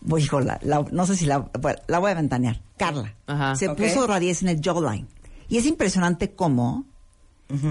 Voy, 0.02 0.22
hijo, 0.22 0.40
la- 0.40 0.58
la- 0.62 0.84
no 0.90 1.06
sé 1.06 1.14
si 1.16 1.26
la, 1.26 1.38
voy 1.38 2.10
a 2.10 2.14
ventanear. 2.14 2.62
Carla. 2.78 3.14
Se 3.56 3.66
puso 3.94 4.06
Radies 4.06 4.42
en 4.42 4.48
el 4.48 4.60
jawline. 4.62 5.06
Y 5.50 5.58
es 5.58 5.66
impresionante 5.66 6.30
cómo 6.32 6.86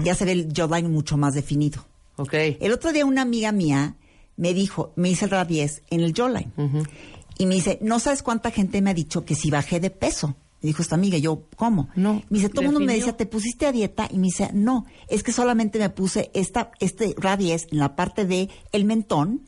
ya 0.04 0.14
se 0.14 0.26
ve 0.26 0.32
el 0.32 0.52
jawline 0.52 0.90
mucho 0.92 1.16
más 1.16 1.34
definido. 1.34 1.84
Ok. 2.16 2.34
El 2.60 2.70
otro 2.72 2.92
día 2.92 3.06
una 3.06 3.22
amiga 3.22 3.50
mía 3.50 3.96
me 4.36 4.52
dijo, 4.54 4.92
me 4.94 5.08
hice 5.10 5.24
el 5.24 5.30
Radies 5.30 5.82
en 5.90 6.02
el 6.02 6.12
jawline. 6.14 6.52
Y 7.38 7.46
me 7.46 7.54
dice, 7.54 7.78
no 7.80 7.98
sabes 7.98 8.22
cuánta 8.22 8.50
gente 8.50 8.82
me 8.82 8.90
ha 8.90 8.94
dicho 8.94 9.24
que 9.24 9.34
si 9.34 9.50
bajé 9.50 9.80
de 9.80 9.90
peso. 9.90 10.36
Me 10.62 10.66
dijo 10.66 10.82
esta 10.82 10.94
amiga, 10.96 11.16
yo, 11.16 11.44
¿cómo? 11.56 11.88
No, 11.96 12.22
Me 12.28 12.36
dice, 12.36 12.50
todo 12.50 12.60
el 12.60 12.66
mundo 12.66 12.80
me 12.80 12.94
decía, 12.94 13.16
¿te 13.16 13.24
pusiste 13.24 13.64
a 13.64 13.72
dieta? 13.72 14.06
Y 14.12 14.18
me 14.18 14.26
dice, 14.26 14.50
no, 14.52 14.84
es 15.08 15.22
que 15.22 15.32
solamente 15.32 15.78
me 15.78 15.88
puse 15.88 16.30
esta, 16.34 16.70
este 16.80 17.14
Radies 17.16 17.66
en 17.72 17.78
la 17.78 17.96
parte 17.96 18.26
de 18.26 18.50
el 18.72 18.84
mentón 18.84 19.40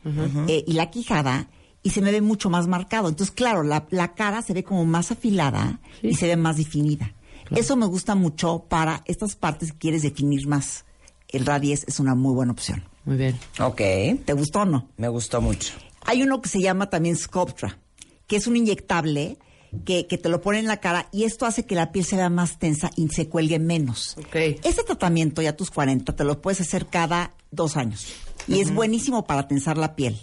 eh, 0.48 0.64
y 0.66 0.72
la 0.72 0.88
quijada 0.90 1.50
y 1.82 1.90
se 1.90 2.00
me 2.00 2.10
ve 2.12 2.22
mucho 2.22 2.48
más 2.48 2.66
marcado. 2.66 3.10
Entonces, 3.10 3.34
claro, 3.34 3.62
la, 3.62 3.86
la 3.90 4.14
cara 4.14 4.40
se 4.40 4.54
ve 4.54 4.64
como 4.64 4.86
más 4.86 5.10
afilada 5.10 5.80
Sí. 6.00 6.06
y 6.08 6.14
se 6.14 6.26
ve 6.28 6.36
más 6.36 6.56
definida. 6.56 7.12
Eso 7.56 7.76
me 7.76 7.86
gusta 7.86 8.14
mucho 8.14 8.66
para 8.68 9.02
estas 9.06 9.36
partes 9.36 9.72
que 9.72 9.78
quieres 9.78 10.02
definir 10.02 10.46
más. 10.46 10.84
El 11.28 11.46
Radies 11.46 11.84
es 11.88 11.98
una 12.00 12.14
muy 12.14 12.34
buena 12.34 12.52
opción. 12.52 12.84
Muy 13.04 13.16
bien. 13.16 13.38
Ok, 13.60 13.80
¿Te 14.24 14.32
gustó 14.32 14.60
o 14.60 14.64
no? 14.64 14.88
me 14.96 15.08
gustó 15.08 15.40
mucho. 15.40 15.72
Hay 16.04 16.22
uno 16.22 16.40
que 16.42 16.48
se 16.48 16.60
llama 16.60 16.90
también 16.90 17.16
Sculptra, 17.16 17.78
que 18.26 18.36
es 18.36 18.46
un 18.46 18.56
inyectable 18.56 19.38
que, 19.84 20.06
que 20.06 20.18
te 20.18 20.28
lo 20.28 20.40
pone 20.40 20.58
en 20.58 20.66
la 20.66 20.78
cara 20.78 21.08
y 21.12 21.24
esto 21.24 21.46
hace 21.46 21.64
que 21.64 21.74
la 21.74 21.92
piel 21.92 22.04
se 22.04 22.16
vea 22.16 22.28
más 22.28 22.58
tensa 22.58 22.90
y 22.96 23.08
se 23.08 23.28
cuelgue 23.28 23.58
menos. 23.58 24.16
Ok. 24.18 24.36
Este 24.62 24.82
tratamiento 24.84 25.42
ya 25.42 25.50
a 25.50 25.56
tus 25.56 25.70
40 25.70 26.14
te 26.14 26.24
lo 26.24 26.42
puedes 26.42 26.60
hacer 26.60 26.86
cada 26.86 27.34
dos 27.50 27.76
años 27.76 28.06
y 28.46 28.60
es 28.60 28.74
buenísimo 28.74 29.24
para 29.24 29.48
tensar 29.48 29.78
la 29.78 29.94
piel. 29.96 30.20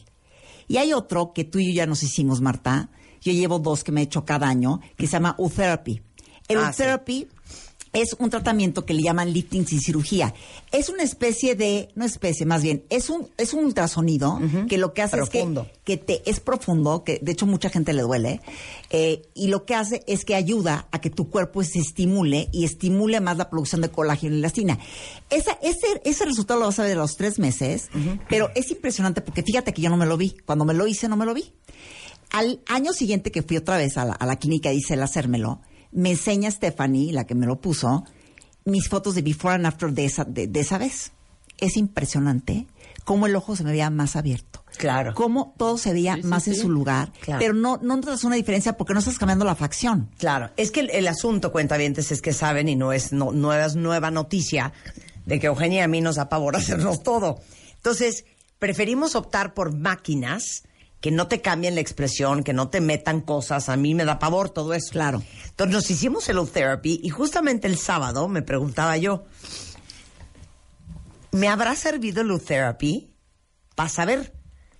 Y 0.68 0.78
hay 0.78 0.94
otro 0.94 1.34
que 1.34 1.46
tú 1.46 1.60
y 1.60 1.70
yo 1.70 1.74
ya 1.78 1.86
nos 1.88 2.04
hicimos, 2.04 2.42
Marta. 2.42 2.90
Yo 3.22 3.34
llevo 3.34 3.60
dos 3.60 3.84
que 3.84 3.92
me 3.92 4.02
he 4.02 4.04
hecho 4.04 4.24
cada 4.24 4.48
año, 4.48 4.80
que 4.96 5.08
se 5.08 5.14
llama 5.14 5.36
U-Therapy. 5.38 6.02
El 6.50 6.58
Ah, 6.58 6.74
sí. 6.74 6.82
U-Therapy 6.82 7.28
es 7.92 8.16
un 8.20 8.30
tratamiento 8.30 8.86
que 8.86 8.94
le 8.94 9.02
llaman 9.02 9.34
lifting 9.34 9.66
sin 9.66 9.82
cirugía. 9.82 10.36
Es 10.72 10.90
una 10.90 11.02
especie 11.02 11.56
de, 11.56 11.90
no 11.96 12.06
especie, 12.06 12.46
más 12.46 12.62
bien, 12.62 12.84
es 12.92 13.10
un, 13.10 13.28
es 13.38 13.52
un 13.54 13.66
ultrasonido 13.66 14.40
que 14.68 14.78
lo 14.78 14.94
que 14.94 15.02
hace 15.02 15.18
Profundo. 15.18 15.62
es 15.62 15.68
que, 15.86 15.98
que 15.98 15.98
te, 15.98 16.30
es 16.30 16.40
profundo, 16.40 17.04
que 17.04 17.18
de 17.20 17.32
hecho 17.32 17.48
mucha 17.48 17.70
gente 17.72 17.94
le 17.94 18.04
duele, 18.04 18.42
eh, 18.92 19.24
y 19.34 19.48
lo 19.48 19.66
que 19.66 19.74
hace 19.74 20.04
es 20.06 20.24
que 20.24 20.36
ayuda 20.36 20.88
a 20.92 21.02
que 21.02 21.10
tu 21.10 21.32
cuerpo 21.32 21.64
se 21.64 21.80
estimule 21.80 22.50
y 22.52 22.64
estimule 22.64 23.22
más 23.22 23.38
la 23.38 23.50
producción 23.50 23.82
de 23.82 23.90
colágeno 23.90 24.36
y 24.36 24.38
elastina. 24.38 24.78
Esa, 25.32 25.54
ese, 25.64 26.00
ese 26.06 26.26
resultado 26.26 26.60
lo 26.60 26.68
vas 26.68 26.78
a 26.78 26.84
ver 26.84 26.92
a 26.98 27.02
los 27.02 27.18
tres 27.18 27.40
meses, 27.40 27.90
pero 28.30 28.52
es 28.54 28.70
impresionante 28.70 29.22
porque 29.22 29.42
fíjate 29.42 29.74
que 29.74 29.82
yo 29.82 29.90
no 29.90 29.98
me 29.98 30.06
lo 30.06 30.16
vi. 30.16 30.36
Cuando 30.46 30.64
me 30.64 30.76
lo 30.76 30.86
hice, 30.86 31.10
no 31.10 31.18
me 31.18 31.26
lo 31.26 31.34
vi. 31.34 31.52
Al 32.30 32.60
año 32.68 32.94
siguiente 32.94 33.32
que 33.32 33.42
fui 33.42 33.58
otra 33.58 33.78
vez 33.78 33.98
a 33.98 34.06
la, 34.06 34.14
a 34.14 34.26
la 34.28 34.36
clínica 34.38 34.72
y 34.72 34.78
hice 34.78 34.94
el 34.94 35.02
hacérmelo, 35.02 35.62
me 35.92 36.12
enseña 36.12 36.52
Stephanie, 36.52 37.12
la 37.14 37.26
que 37.26 37.36
me 37.36 37.46
lo 37.46 37.60
puso, 37.62 38.04
mis 38.66 38.88
fotos 38.90 39.16
de 39.16 39.22
before 39.22 39.56
and 39.56 39.66
after 39.66 39.92
de 39.92 40.06
esa, 40.06 40.24
de, 40.26 40.48
de 40.48 40.60
esa 40.60 40.78
vez. 40.78 41.12
Es 41.58 41.76
impresionante 41.76 42.68
cómo 43.04 43.26
el 43.26 43.36
ojo 43.36 43.56
se 43.56 43.64
me 43.64 43.72
veía 43.72 43.90
más 43.90 44.16
abierto. 44.16 44.64
Claro. 44.78 45.14
Cómo 45.16 45.54
todo 45.58 45.78
se 45.78 45.92
veía 45.92 46.16
Sí, 46.16 46.22
sí, 46.22 46.28
más 46.28 46.48
en 46.48 46.56
sí. 46.56 46.62
su 46.62 46.70
lugar. 46.70 47.12
Claro. 47.22 47.40
Pero 47.40 47.54
no, 47.54 47.78
no 47.82 47.96
notas 47.98 48.24
una 48.24 48.36
diferencia 48.36 48.78
porque 48.78 48.94
no 48.94 49.00
estás 49.00 49.18
cambiando 49.18 49.44
la 49.46 49.56
facción. 49.56 50.10
Claro, 50.18 50.52
es 50.58 50.72
que 50.72 50.82
el, 50.82 50.90
el 50.92 51.08
asunto, 51.08 51.52
cuentavientes, 51.52 52.12
es 52.12 52.22
que 52.22 52.32
saben 52.34 52.70
y 52.70 52.76
no 52.76 52.94
es, 52.94 53.12
no, 53.12 53.32
no 53.32 53.52
es 53.54 53.76
nueva 53.76 54.12
noticia 54.12 54.72
de 55.26 55.40
que 55.40 55.48
Eugenia 55.48 55.84
a 55.84 55.88
mí 55.88 56.02
nos 56.02 56.16
da 56.16 56.30
pavor 56.30 56.56
hacernos 56.56 57.04
todo. 57.04 57.40
Entonces, 57.76 58.26
preferimos 58.60 59.16
optar 59.16 59.54
por 59.54 59.76
máquinas 59.76 60.64
que 61.02 61.12
no 61.12 61.28
te 61.28 61.42
cambien 61.42 61.76
la 61.76 61.82
expresión, 61.82 62.44
que 62.44 62.52
no 62.54 62.70
te 62.70 62.82
metan 62.82 63.22
cosas. 63.22 63.70
A 63.70 63.78
mí 63.78 63.94
me 63.96 64.04
da 64.06 64.20
pavor 64.20 64.50
todo 64.50 64.74
eso. 64.74 64.92
Claro. 64.92 65.24
Entonces 65.48 65.74
nos 65.74 65.90
hicimos 65.92 66.28
el 66.30 66.50
therapy 66.50 67.00
y 67.04 67.10
justamente 67.10 67.68
el 67.68 67.78
sábado 67.78 68.28
me 68.28 68.42
preguntaba 68.42 68.98
yo, 68.98 69.24
¿me 71.32 71.48
habrá 71.48 71.76
servido 71.76 72.22
el 72.22 72.42
therapy? 72.42 73.14
Para 73.76 73.90
saber. 73.90 74.34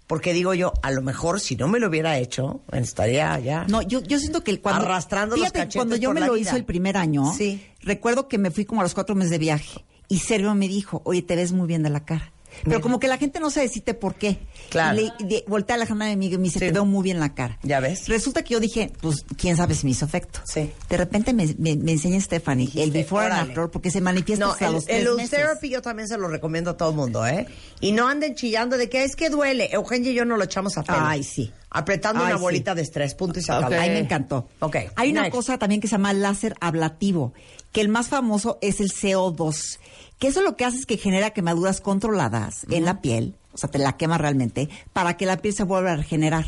Porque 0.08 0.34
digo 0.34 0.56
yo, 0.56 0.74
a 0.82 0.90
lo 0.90 1.04
mejor 1.04 1.40
si 1.40 1.56
no 1.56 1.68
me 1.68 1.80
lo 1.80 1.88
hubiera 1.88 2.18
hecho, 2.18 2.64
estaría 2.72 3.38
ya. 3.40 3.66
No, 3.68 3.84
yo, 3.84 4.02
yo 4.02 4.18
siento 4.18 4.44
que 4.44 4.60
cuando... 4.60 4.86
Arrastrando 4.86 5.38
los 5.38 5.52
cachetes 5.52 5.76
cuando 5.76 5.96
yo 5.98 6.10
por 6.10 6.20
me 6.20 6.26
lo 6.26 6.34
vida. 6.34 6.48
hizo 6.50 6.56
el 6.56 6.66
primer 6.66 6.98
año, 6.98 7.32
Sí. 7.38 7.64
recuerdo 7.82 8.28
que 8.28 8.40
me 8.40 8.50
fui 8.50 8.66
como 8.66 8.82
a 8.82 8.84
los 8.84 8.96
cuatro 8.96 9.14
meses 9.14 9.30
de 9.30 9.38
viaje 9.38 9.86
y 10.08 10.18
Sergio 10.20 10.56
me 10.56 10.68
dijo, 10.68 11.04
oye, 11.06 11.22
te 11.22 11.36
ves 11.36 11.52
muy 11.52 11.68
bien 11.68 11.84
de 11.84 11.92
la 11.92 12.06
cara. 12.06 12.34
Pero 12.64 12.78
Mira. 12.78 12.82
como 12.82 13.00
que 13.00 13.08
la 13.08 13.18
gente 13.18 13.40
no 13.40 13.50
se 13.50 13.62
decide 13.62 13.94
por 13.94 14.16
qué. 14.16 14.38
Claro. 14.70 15.00
Y 15.00 15.04
le, 15.20 15.26
de- 15.28 15.46
volteé 15.48 15.74
a 15.74 15.76
Alejandra 15.78 16.08
de 16.08 16.16
Miguel 16.16 16.36
y 16.36 16.38
me 16.40 16.44
dice, 16.46 16.60
Sí. 16.60 16.66
te 16.66 16.72
veo 16.72 16.86
muy 16.86 17.04
bien 17.04 17.20
la 17.20 17.34
cara. 17.34 17.58
¿Ya 17.64 17.80
ves? 17.80 18.08
Resulta 18.08 18.44
que 18.44 18.54
yo 18.54 18.60
dije, 18.60 18.92
pues, 19.02 19.26
quién 19.38 19.58
sabe 19.58 19.76
si 19.76 19.86
me 19.86 19.92
hizo 19.92 20.06
efecto. 20.06 20.40
Sí. 20.46 20.72
De 20.90 20.98
repente 20.98 21.34
me, 21.34 21.48
me, 21.58 21.76
me 21.76 21.92
enseña 21.94 22.20
Stephanie 22.22 22.70
el 22.76 22.92
before 22.92 23.26
and 23.28 23.34
after 23.50 23.70
porque 23.70 23.92
se 23.92 24.02
manifiesta 24.02 24.46
No, 24.46 24.52
hasta 24.52 24.68
el, 24.68 24.74
los 24.74 24.86
tres 24.86 25.06
el 25.08 25.16
meses. 25.16 25.30
therapy 25.32 25.70
yo 25.70 25.82
también 25.82 26.08
se 26.08 26.18
lo 26.18 26.28
recomiendo 26.28 26.72
a 26.72 26.78
todo 26.78 26.90
el 26.90 26.96
mundo, 26.96 27.26
¿eh? 27.26 27.48
Y 27.80 27.92
no 27.92 28.08
anden 28.08 28.36
chillando 28.36 28.78
de 28.78 28.90
que 28.90 29.04
es 29.04 29.16
que 29.16 29.30
duele. 29.30 29.70
Eugenia 29.72 30.12
y 30.12 30.14
yo 30.16 30.26
no 30.26 30.38
lo 30.38 30.44
echamos 30.44 30.78
a 30.78 30.84
pelo. 30.84 30.98
Ay, 31.02 31.24
sí. 31.24 31.52
Apretando 31.72 32.22
Ay, 32.22 32.28
una 32.32 32.38
sí. 32.38 32.42
bolita 32.42 32.74
de 32.74 32.82
estrés, 32.82 33.14
punto 33.14 33.40
y 33.40 33.44
se 33.44 33.52
acabó. 33.52 33.68
Ok. 33.68 33.80
Ay, 33.80 33.90
me 33.92 34.00
encantó. 34.00 34.48
Ok, 34.60 34.76
Hay 34.96 35.12
una 35.12 35.30
cosa 35.30 35.58
también 35.60 35.80
que 35.80 35.88
se 35.88 35.92
llama 35.92 36.14
láser 36.14 36.56
ablativo, 36.60 37.34
que 37.72 37.82
el 37.82 37.90
más 37.90 38.08
famoso 38.08 38.58
es 38.62 38.80
el 38.80 38.92
CO2, 38.92 39.80
que 40.18 40.28
eso 40.28 40.42
lo 40.42 40.56
que 40.56 40.66
hace 40.66 40.78
es 40.78 40.86
que 40.86 40.98
genera 40.98 41.32
quemaduras 41.32 41.82
controladas 41.82 42.66
en 42.70 42.86
la 42.86 43.02
piel, 43.02 43.36
o 43.54 43.58
sea, 43.58 43.70
te 43.70 43.80
la 43.80 43.98
quema 43.98 44.18
realmente, 44.18 44.70
para 44.94 45.18
que 45.18 45.26
la 45.26 45.38
piel 45.38 45.54
se 45.54 45.64
vuelva 45.64 45.94
a 45.94 45.96
regenerar. 45.98 46.46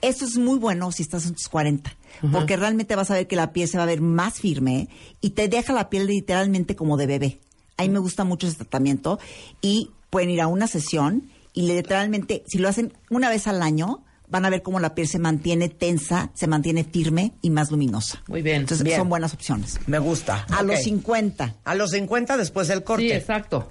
Eso 0.00 0.24
es 0.24 0.38
muy 0.38 0.58
bueno 0.58 0.92
si 0.92 1.02
estás 1.02 1.26
en 1.26 1.34
tus 1.34 1.48
40, 1.48 1.96
porque 2.30 2.56
realmente 2.56 2.96
vas 2.96 3.10
a 3.10 3.14
ver 3.14 3.26
que 3.26 3.36
la 3.36 3.52
piel 3.52 3.68
se 3.68 3.76
va 3.76 3.84
a 3.84 3.86
ver 3.86 4.00
más 4.00 4.34
firme 4.34 4.88
y 5.20 5.30
te 5.30 5.48
deja 5.48 5.72
la 5.72 5.90
piel 5.90 6.06
literalmente 6.06 6.76
como 6.76 6.96
de 6.96 7.06
bebé. 7.06 7.40
A 7.76 7.82
mí 7.82 7.88
me 7.88 7.98
gusta 7.98 8.24
mucho 8.24 8.46
ese 8.46 8.56
tratamiento 8.56 9.18
y 9.60 9.90
pueden 10.10 10.30
ir 10.30 10.40
a 10.40 10.46
una 10.46 10.66
sesión 10.66 11.30
y 11.54 11.62
literalmente, 11.62 12.44
si 12.46 12.58
lo 12.58 12.68
hacen 12.68 12.92
una 13.10 13.28
vez 13.28 13.46
al 13.46 13.62
año, 13.62 14.04
van 14.32 14.46
a 14.46 14.50
ver 14.50 14.62
cómo 14.62 14.80
la 14.80 14.94
piel 14.94 15.06
se 15.06 15.18
mantiene 15.18 15.68
tensa, 15.68 16.30
se 16.32 16.46
mantiene 16.46 16.84
firme 16.84 17.34
y 17.42 17.50
más 17.50 17.70
luminosa. 17.70 18.22
Muy 18.26 18.40
bien. 18.40 18.62
Entonces 18.62 18.82
Bien. 18.82 18.98
son 18.98 19.10
buenas 19.10 19.34
opciones. 19.34 19.78
Me 19.86 19.98
gusta. 19.98 20.46
A 20.50 20.62
los 20.62 20.82
50. 20.82 21.54
A 21.62 21.74
los 21.74 21.90
50 21.90 22.38
después 22.38 22.66
del 22.66 22.82
corte. 22.82 23.04
Sí, 23.04 23.12
exacto. 23.12 23.70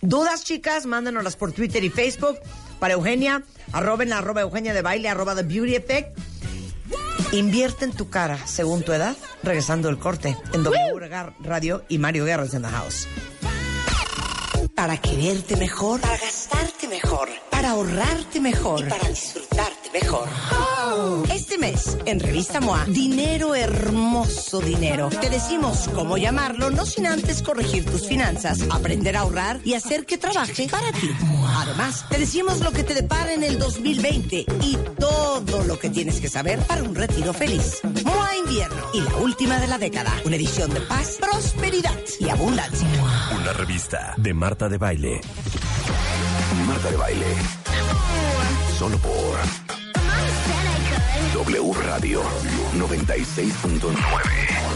Dudas, 0.00 0.42
chicas, 0.42 0.86
mándenoslas 0.86 1.36
por 1.36 1.52
Twitter 1.52 1.84
y 1.84 1.90
Facebook. 1.90 2.38
Para 2.78 2.94
Eugenia, 2.94 3.44
arroben 3.72 4.14
arroba 4.14 4.40
Eugenia 4.40 4.72
de 4.72 4.80
Baile, 4.80 5.10
arroba 5.10 5.36
The 5.36 5.42
Beauty 5.42 5.76
Effect. 5.76 6.18
Invierte 7.32 7.84
en 7.84 7.92
tu 7.92 8.08
cara 8.08 8.38
según 8.46 8.82
tu 8.82 8.94
edad. 8.94 9.14
Regresando 9.42 9.90
el 9.90 9.98
corte 9.98 10.34
en 10.54 10.62
W 10.62 11.10
Radio 11.40 11.84
y 11.90 11.98
Mario 11.98 12.24
Guerra 12.24 12.46
en 12.50 12.62
the 12.62 12.68
house. 12.68 13.06
Para 14.74 14.96
quererte 14.96 15.56
mejor. 15.56 16.00
Para 16.00 16.16
gastarte 16.16 16.88
mejor. 16.88 17.28
Para 17.60 17.72
ahorrarte 17.72 18.40
mejor. 18.40 18.80
Y 18.80 18.88
para 18.88 19.06
disfrutarte 19.06 19.90
mejor. 19.92 20.26
Este 21.30 21.58
mes, 21.58 21.98
en 22.06 22.18
Revista 22.18 22.58
MOA, 22.58 22.86
dinero 22.86 23.54
hermoso 23.54 24.60
dinero. 24.60 25.10
Te 25.10 25.28
decimos 25.28 25.90
cómo 25.94 26.16
llamarlo, 26.16 26.70
no 26.70 26.86
sin 26.86 27.06
antes 27.06 27.42
corregir 27.42 27.84
tus 27.84 28.08
finanzas, 28.08 28.62
aprender 28.70 29.14
a 29.14 29.20
ahorrar 29.20 29.60
y 29.62 29.74
hacer 29.74 30.06
que 30.06 30.16
trabaje 30.16 30.68
para 30.70 30.90
ti. 30.92 31.10
Además, 31.54 32.06
te 32.08 32.16
decimos 32.16 32.60
lo 32.60 32.72
que 32.72 32.82
te 32.82 32.94
depara 32.94 33.34
en 33.34 33.44
el 33.44 33.58
2020 33.58 34.46
y 34.62 34.78
todo 34.98 35.62
lo 35.64 35.78
que 35.78 35.90
tienes 35.90 36.18
que 36.18 36.30
saber 36.30 36.60
para 36.60 36.82
un 36.82 36.94
retiro 36.94 37.34
feliz. 37.34 37.82
MOA 38.06 38.36
Invierno 38.38 38.86
y 38.94 39.02
la 39.02 39.16
última 39.16 39.60
de 39.60 39.66
la 39.66 39.76
década. 39.76 40.14
Una 40.24 40.36
edición 40.36 40.72
de 40.72 40.80
paz, 40.80 41.18
prosperidad 41.20 42.00
y 42.18 42.30
abundancia. 42.30 42.88
Una 43.38 43.52
revista 43.52 44.14
de 44.16 44.32
Marta 44.32 44.70
de 44.70 44.78
Baile. 44.78 45.20
Marta 46.66 46.90
de 46.90 46.96
Baile. 46.96 47.26
Solo 48.78 48.98
por 48.98 49.38
W 51.34 51.72
Radio 51.84 52.22
96.9. 52.76 54.70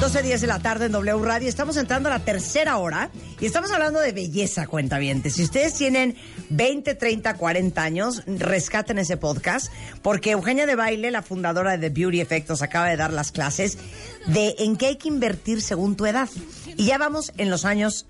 12.10 0.00 0.40
de 0.40 0.46
la 0.46 0.58
tarde 0.58 0.86
en 0.86 0.92
W 0.92 1.24
Radio. 1.24 1.48
Estamos 1.48 1.76
entrando 1.76 2.08
a 2.08 2.12
la 2.12 2.24
tercera 2.24 2.76
hora 2.76 3.10
y 3.40 3.46
estamos 3.46 3.70
hablando 3.70 4.00
de 4.00 4.12
belleza, 4.12 4.66
cuentavientes. 4.66 5.34
Si 5.34 5.44
ustedes 5.44 5.74
tienen 5.74 6.16
20, 6.50 6.94
30, 6.94 7.34
40 7.34 7.82
años, 7.82 8.22
rescaten 8.26 8.98
ese 8.98 9.16
podcast 9.16 9.72
porque 10.02 10.32
Eugenia 10.32 10.66
de 10.66 10.76
Baile, 10.76 11.10
la 11.10 11.22
fundadora 11.22 11.76
de 11.76 11.88
The 11.88 12.00
Beauty 12.00 12.20
Effect, 12.20 12.48
nos 12.48 12.62
acaba 12.62 12.88
de 12.88 12.96
dar 12.96 13.12
las 13.12 13.32
clases 13.32 13.78
de 14.26 14.54
en 14.58 14.76
qué 14.76 14.86
hay 14.86 14.96
que 14.96 15.08
invertir 15.08 15.62
según 15.62 15.96
tu 15.96 16.04
edad. 16.04 16.28
Y 16.76 16.86
ya 16.86 16.98
vamos 16.98 17.32
en 17.38 17.48
los 17.48 17.64
años 17.64 18.06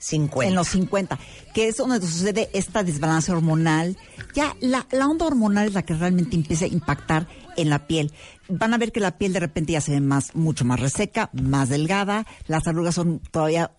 50. 0.00 0.48
En 0.48 0.54
los 0.54 0.68
50, 0.68 1.18
que 1.54 1.68
es 1.68 1.76
donde 1.76 2.00
sucede 2.00 2.50
esta 2.52 2.82
desbalance 2.82 3.30
hormonal. 3.30 3.96
Ya 4.34 4.56
la, 4.60 4.86
la 4.90 5.06
onda 5.06 5.26
hormonal 5.26 5.68
es 5.68 5.74
la 5.74 5.82
que 5.82 5.94
realmente 5.94 6.36
empieza 6.36 6.64
a 6.64 6.68
impactar 6.68 7.28
en 7.56 7.70
la 7.70 7.86
piel. 7.86 8.12
Van 8.48 8.74
a 8.74 8.78
ver 8.78 8.92
que 8.92 9.00
la 9.00 9.18
piel 9.18 9.32
de 9.32 9.40
repente 9.40 9.72
ya 9.72 9.80
se 9.80 9.92
ve 9.92 10.00
más, 10.00 10.34
mucho 10.34 10.64
más 10.64 10.80
reseca, 10.80 11.30
más 11.32 11.68
delgada, 11.68 12.26
las 12.46 12.66
arrugas 12.66 12.94
son 12.94 13.20
todavía 13.30 13.72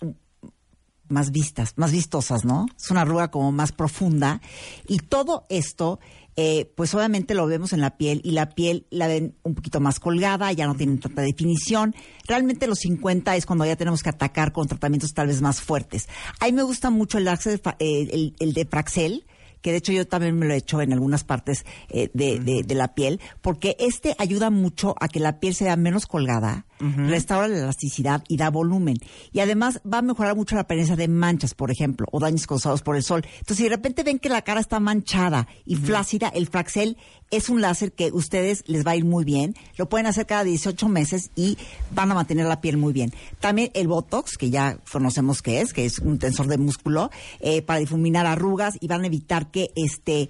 más 1.12 1.32
vistas, 1.32 1.74
más 1.76 1.92
vistosas, 1.92 2.46
¿no? 2.46 2.66
Es 2.82 2.90
una 2.92 3.02
arruga 3.02 3.30
como 3.30 3.52
más 3.52 3.72
profunda. 3.72 4.42
Y 4.88 5.00
todo 5.00 5.46
esto, 5.50 6.00
eh, 6.38 6.72
pues 6.76 6.94
obviamente 6.96 7.34
lo 7.36 7.46
vemos 7.46 7.74
en 7.74 7.82
la 7.82 7.98
piel 7.98 8.22
y 8.24 8.32
la 8.32 8.50
piel 8.50 8.88
la 8.90 9.08
ven 9.08 9.36
un 9.44 9.54
poquito 9.56 9.80
más 9.80 10.00
colgada, 10.00 10.52
ya 10.54 10.66
no 10.66 10.76
tienen 10.76 11.00
tanta 11.00 11.22
definición. 11.22 11.94
Realmente 12.28 12.68
los 12.68 12.80
50 12.80 13.36
es 13.36 13.46
cuando 13.46 13.66
ya 13.66 13.76
tenemos 13.76 14.02
que 14.04 14.10
atacar 14.10 14.52
con 14.54 14.68
tratamientos 14.68 15.14
tal 15.14 15.28
vez 15.28 15.42
más 15.42 15.62
fuertes. 15.62 16.08
A 16.40 16.46
mí 16.46 16.54
me 16.54 16.64
gusta 16.64 16.90
mucho 16.90 17.18
el, 17.18 17.28
eh, 17.28 17.60
el, 17.80 18.36
el 18.40 18.54
de 18.54 18.66
Praxel, 18.66 19.26
que 19.62 19.72
de 19.72 19.78
hecho 19.78 19.92
yo 19.92 20.08
también 20.08 20.40
me 20.40 20.48
lo 20.48 20.54
he 20.56 20.58
hecho 20.58 20.82
en 20.82 20.92
algunas 20.92 21.24
partes 21.24 21.66
eh, 21.90 22.10
de, 22.16 22.40
de- 22.40 22.64
de 22.64 22.76
la 22.76 22.96
piel, 22.96 23.20
porque 23.42 23.76
este 23.80 24.16
ayuda 24.18 24.50
mucho 24.50 24.96
a 25.00 25.08
que 25.08 25.20
la 25.20 25.40
piel 25.40 25.54
sea 25.54 25.76
menos 25.76 26.08
colgada, 26.08 26.66
restaura 27.08 27.48
la 27.48 27.60
elasticidad 27.60 28.24
y 28.28 28.38
da 28.38 28.50
volumen. 28.50 28.98
Y 29.32 29.40
además 29.40 29.82
va 29.92 30.00
a 30.00 30.02
mejorar 30.02 30.36
mucho 30.36 30.56
la 30.56 30.62
apariencia 30.62 30.96
de 30.96 31.08
manchas, 31.08 31.54
por 31.54 31.72
ejemplo, 31.72 32.08
o 32.12 32.20
daños 32.20 32.48
causados 32.48 32.82
por 32.82 32.96
el 32.96 33.04
sol. 33.04 33.24
Entonces, 33.26 33.58
si 33.58 33.64
de 33.64 33.70
repente 33.70 34.04
ven 34.04 34.20
que 34.20 34.30
la 34.30 34.42
cara 34.42 34.60
está 34.60 34.80
manchada 34.80 35.48
y 35.66 35.76
flácida, 35.76 36.30
el 36.30 36.48
Fraxel 36.48 36.98
es 37.30 37.50
un 37.50 37.62
láser 37.62 37.94
que 37.94 38.12
ustedes 38.12 38.64
les 38.68 38.86
va 38.86 38.92
a 38.92 38.96
ir 38.96 39.06
muy 39.06 39.24
bien. 39.24 39.56
Lo 39.78 39.88
pueden 39.90 40.08
hacer 40.08 40.26
cada 40.26 40.44
18 40.44 40.88
meses 40.90 41.32
y 41.36 41.58
van 41.94 42.12
a 42.12 42.16
mantener 42.16 42.46
la 42.46 42.62
piel 42.62 42.78
muy 42.78 42.94
bien. 42.94 43.14
También 43.40 43.72
el 43.74 43.88
Botox, 43.88 44.38
que 44.38 44.50
ya 44.50 44.78
conocemos 44.92 45.42
que 45.42 45.62
es, 45.62 45.74
que 45.74 45.86
es 45.86 46.00
un 46.00 46.20
tensor 46.20 46.48
de 46.48 46.58
músculo, 46.58 47.10
eh, 47.40 47.62
para 47.62 47.80
difuminar 47.80 48.26
arrugas 48.26 48.78
y 48.80 48.88
van 48.88 49.04
a 49.04 49.08
evitar 49.08 49.52
que 49.52 49.72
este 49.76 50.30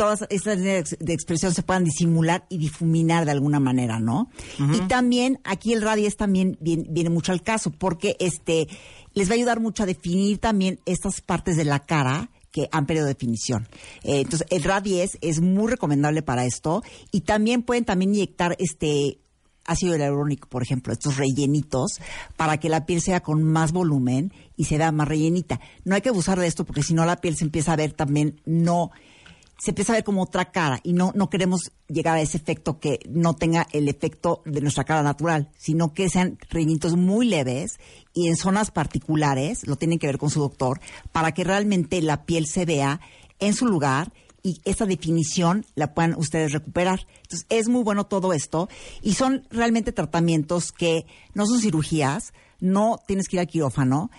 todas 0.00 0.24
estas 0.30 0.56
líneas 0.56 0.96
de 0.98 1.12
expresión 1.12 1.52
se 1.52 1.62
puedan 1.62 1.84
disimular 1.84 2.46
y 2.48 2.56
difuminar 2.56 3.26
de 3.26 3.32
alguna 3.32 3.60
manera, 3.60 4.00
¿no? 4.00 4.30
Y 4.58 4.80
también 4.88 5.40
aquí 5.44 5.74
el 5.74 5.82
Radies 5.82 6.16
también 6.16 6.56
viene, 6.58 6.86
viene 6.88 7.10
mucho 7.10 7.32
al 7.32 7.42
caso 7.42 7.70
porque 7.70 8.16
este 8.18 8.66
les 9.12 9.28
va 9.28 9.32
a 9.32 9.34
ayudar 9.34 9.60
mucho 9.60 9.82
a 9.82 9.86
definir 9.86 10.38
también 10.38 10.80
estas 10.86 11.20
partes 11.20 11.58
de 11.58 11.66
la 11.66 11.80
cara 11.80 12.30
que 12.50 12.66
han 12.72 12.86
perdido 12.86 13.04
definición. 13.04 13.68
Eh, 14.02 14.22
entonces, 14.22 14.46
el 14.48 14.62
Radies 14.62 15.18
es 15.20 15.42
muy 15.42 15.70
recomendable 15.70 16.22
para 16.22 16.46
esto 16.46 16.82
y 17.12 17.20
también 17.20 17.62
pueden 17.62 17.84
también 17.84 18.14
inyectar 18.14 18.56
este 18.58 19.18
ácido 19.66 19.98
hialurónico, 19.98 20.48
por 20.48 20.62
ejemplo, 20.62 20.94
estos 20.94 21.18
rellenitos, 21.18 22.00
para 22.38 22.56
que 22.56 22.70
la 22.70 22.86
piel 22.86 23.02
sea 23.02 23.20
con 23.20 23.44
más 23.44 23.72
volumen 23.72 24.32
y 24.56 24.64
se 24.64 24.78
vea 24.78 24.92
más 24.92 25.08
rellenita. 25.08 25.60
No 25.84 25.94
hay 25.94 26.00
que 26.00 26.08
abusar 26.08 26.40
de 26.40 26.46
esto 26.46 26.64
porque 26.64 26.82
si 26.82 26.94
no 26.94 27.04
la 27.04 27.20
piel 27.20 27.36
se 27.36 27.44
empieza 27.44 27.74
a 27.74 27.76
ver 27.76 27.92
también 27.92 28.40
no 28.46 28.92
se 29.60 29.70
empieza 29.70 29.92
a 29.92 29.96
ver 29.96 30.04
como 30.04 30.22
otra 30.22 30.50
cara 30.50 30.80
y 30.82 30.94
no 30.94 31.12
no 31.14 31.28
queremos 31.28 31.70
llegar 31.86 32.16
a 32.16 32.20
ese 32.20 32.38
efecto 32.38 32.80
que 32.80 33.00
no 33.08 33.34
tenga 33.34 33.66
el 33.72 33.88
efecto 33.88 34.42
de 34.46 34.60
nuestra 34.60 34.84
cara 34.84 35.02
natural, 35.02 35.50
sino 35.56 35.92
que 35.92 36.08
sean 36.08 36.38
rellenitos 36.48 36.96
muy 36.96 37.26
leves 37.26 37.78
y 38.14 38.28
en 38.28 38.36
zonas 38.36 38.70
particulares, 38.70 39.66
lo 39.66 39.76
tienen 39.76 39.98
que 39.98 40.06
ver 40.06 40.18
con 40.18 40.30
su 40.30 40.40
doctor, 40.40 40.80
para 41.12 41.32
que 41.32 41.44
realmente 41.44 42.00
la 42.02 42.24
piel 42.24 42.46
se 42.46 42.64
vea 42.64 43.00
en 43.38 43.54
su 43.54 43.66
lugar 43.66 44.12
y 44.42 44.60
esa 44.64 44.86
definición 44.86 45.66
la 45.74 45.92
puedan 45.92 46.14
ustedes 46.16 46.52
recuperar. 46.52 47.06
Entonces, 47.22 47.46
es 47.50 47.68
muy 47.68 47.82
bueno 47.82 48.06
todo 48.06 48.32
esto 48.32 48.68
y 49.02 49.14
son 49.14 49.46
realmente 49.50 49.92
tratamientos 49.92 50.72
que 50.72 51.06
no 51.34 51.46
son 51.46 51.60
cirugías, 51.60 52.32
no 52.60 52.98
tienes 53.06 53.28
que 53.28 53.36
ir 53.36 53.40
al 53.40 53.46
quirófano, 53.46 54.10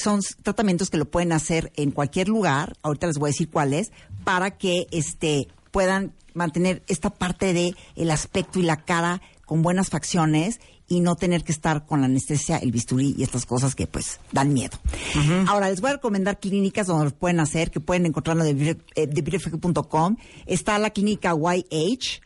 son 0.00 0.20
tratamientos 0.42 0.90
que 0.90 0.98
lo 0.98 1.10
pueden 1.10 1.32
hacer 1.32 1.72
en 1.76 1.90
cualquier 1.92 2.28
lugar, 2.28 2.76
ahorita 2.82 3.06
les 3.06 3.18
voy 3.18 3.28
a 3.28 3.32
decir 3.32 3.50
cuáles, 3.50 3.92
para 4.24 4.50
que 4.50 4.86
este 4.90 5.48
puedan 5.70 6.12
mantener 6.34 6.82
esta 6.88 7.10
parte 7.10 7.52
de 7.52 7.74
el 7.96 8.10
aspecto 8.10 8.58
y 8.58 8.62
la 8.62 8.84
cara 8.84 9.20
con 9.44 9.62
buenas 9.62 9.90
facciones 9.90 10.60
y 10.90 11.00
no 11.00 11.14
tener 11.14 11.44
que 11.44 11.52
estar 11.52 11.86
con 11.86 12.00
la 12.00 12.06
anestesia, 12.06 12.58
el 12.58 12.72
bisturí 12.72 13.14
y 13.16 13.22
estas 13.22 13.46
cosas 13.46 13.76
que 13.76 13.86
pues 13.86 14.18
dan 14.32 14.52
miedo. 14.52 14.76
Ahora 15.46 15.70
les 15.70 15.80
voy 15.80 15.90
a 15.90 15.94
recomendar 15.94 16.40
clínicas 16.40 16.88
donde 16.88 17.06
lo 17.06 17.10
pueden 17.12 17.38
hacer, 17.38 17.70
que 17.70 17.78
pueden 17.78 18.06
encontrarlo 18.06 18.42
de, 18.42 18.76
eh, 18.96 19.06
de. 19.06 20.16
Está 20.46 20.78
la 20.80 20.90
clínica 20.90 21.32
YH, 21.34 22.20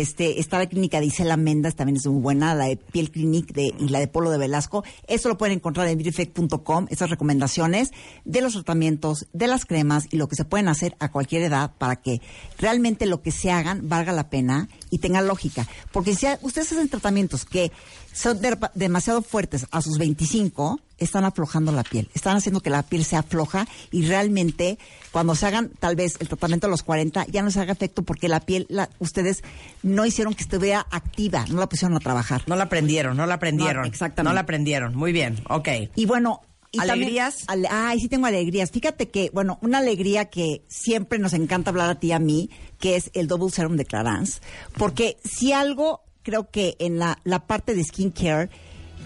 este, 0.00 0.40
está 0.40 0.58
la 0.58 0.66
clínica 0.66 0.98
de 0.98 1.06
Isela 1.06 1.36
Mendas, 1.36 1.76
también 1.76 1.96
es 1.96 2.06
muy 2.08 2.20
buena, 2.20 2.52
la 2.56 2.64
de 2.64 2.76
Piel 2.76 3.12
Clinic 3.12 3.52
de, 3.52 3.72
y 3.78 3.88
la 3.90 4.00
de 4.00 4.08
Polo 4.08 4.30
de 4.30 4.38
Velasco. 4.38 4.82
Esto 5.06 5.28
lo 5.28 5.38
pueden 5.38 5.58
encontrar 5.58 5.86
en 5.86 5.96
beautyeffect.com, 5.96 6.86
estas 6.90 7.10
recomendaciones 7.10 7.90
de 8.24 8.40
los 8.40 8.54
tratamientos, 8.54 9.28
de 9.32 9.46
las 9.46 9.64
cremas 9.64 10.08
y 10.10 10.16
lo 10.16 10.26
que 10.26 10.34
se 10.34 10.44
pueden 10.44 10.66
hacer 10.66 10.96
a 10.98 11.12
cualquier 11.12 11.42
edad 11.42 11.74
para 11.78 11.94
que 11.94 12.20
realmente 12.58 13.06
lo 13.06 13.22
que 13.22 13.30
se 13.30 13.52
hagan 13.52 13.88
valga 13.88 14.10
la 14.12 14.30
pena 14.30 14.68
y 14.90 14.98
tenga 14.98 15.20
lógica. 15.20 15.68
Porque 15.92 16.16
si 16.16 16.26
ustedes 16.42 16.72
hacen 16.72 16.88
tratamientos 16.88 17.44
que 17.44 17.70
son 18.14 18.40
de- 18.40 18.56
demasiado 18.74 19.20
fuertes 19.20 19.66
a 19.70 19.82
sus 19.82 19.98
25, 19.98 20.80
están 20.96 21.24
aflojando 21.24 21.72
la 21.72 21.82
piel, 21.82 22.08
están 22.14 22.36
haciendo 22.36 22.60
que 22.60 22.70
la 22.70 22.82
piel 22.84 23.04
se 23.04 23.16
afloja 23.16 23.66
y 23.90 24.06
realmente 24.06 24.78
cuando 25.10 25.34
se 25.34 25.44
hagan 25.46 25.70
tal 25.80 25.96
vez 25.96 26.14
el 26.20 26.28
tratamiento 26.28 26.68
a 26.68 26.70
los 26.70 26.82
40 26.84 27.26
ya 27.26 27.42
no 27.42 27.50
se 27.50 27.60
haga 27.60 27.72
efecto 27.72 28.02
porque 28.04 28.28
la 28.28 28.40
piel, 28.40 28.66
la, 28.70 28.88
ustedes 29.00 29.42
no 29.82 30.06
hicieron 30.06 30.32
que 30.34 30.44
estuviera 30.44 30.86
activa, 30.90 31.44
no 31.50 31.58
la 31.60 31.68
pusieron 31.68 31.96
a 31.96 32.00
trabajar. 32.00 32.42
No 32.46 32.56
la 32.56 32.64
aprendieron, 32.64 33.16
no 33.16 33.26
la 33.26 33.34
aprendieron. 33.34 33.82
No, 33.82 33.88
exactamente. 33.88 34.30
No 34.30 34.34
la 34.34 34.40
aprendieron. 34.42 34.94
Muy 34.94 35.12
bien, 35.12 35.42
ok. 35.50 35.68
Y 35.96 36.06
bueno... 36.06 36.40
Y 36.70 36.78
también- 36.78 37.02
¿Alegrías? 37.02 37.44
ale- 37.46 37.68
ay, 37.70 38.00
sí 38.00 38.08
tengo 38.08 38.26
alegrías. 38.26 38.72
Fíjate 38.72 39.08
que, 39.08 39.30
bueno, 39.32 39.58
una 39.62 39.78
alegría 39.78 40.24
que 40.24 40.64
siempre 40.68 41.20
nos 41.20 41.32
encanta 41.32 41.70
hablar 41.70 41.88
a 41.88 41.94
ti 42.00 42.08
y 42.08 42.12
a 42.12 42.18
mí, 42.18 42.50
que 42.80 42.96
es 42.96 43.12
el 43.14 43.28
Double 43.28 43.50
Serum 43.52 43.76
de 43.76 43.84
Clarins. 43.84 44.40
Porque 44.76 45.16
si 45.24 45.52
algo, 45.52 46.00
creo 46.24 46.50
que 46.50 46.74
en 46.80 46.98
la, 46.98 47.20
la 47.22 47.46
parte 47.46 47.76
de 47.76 47.84
skincare, 47.84 48.50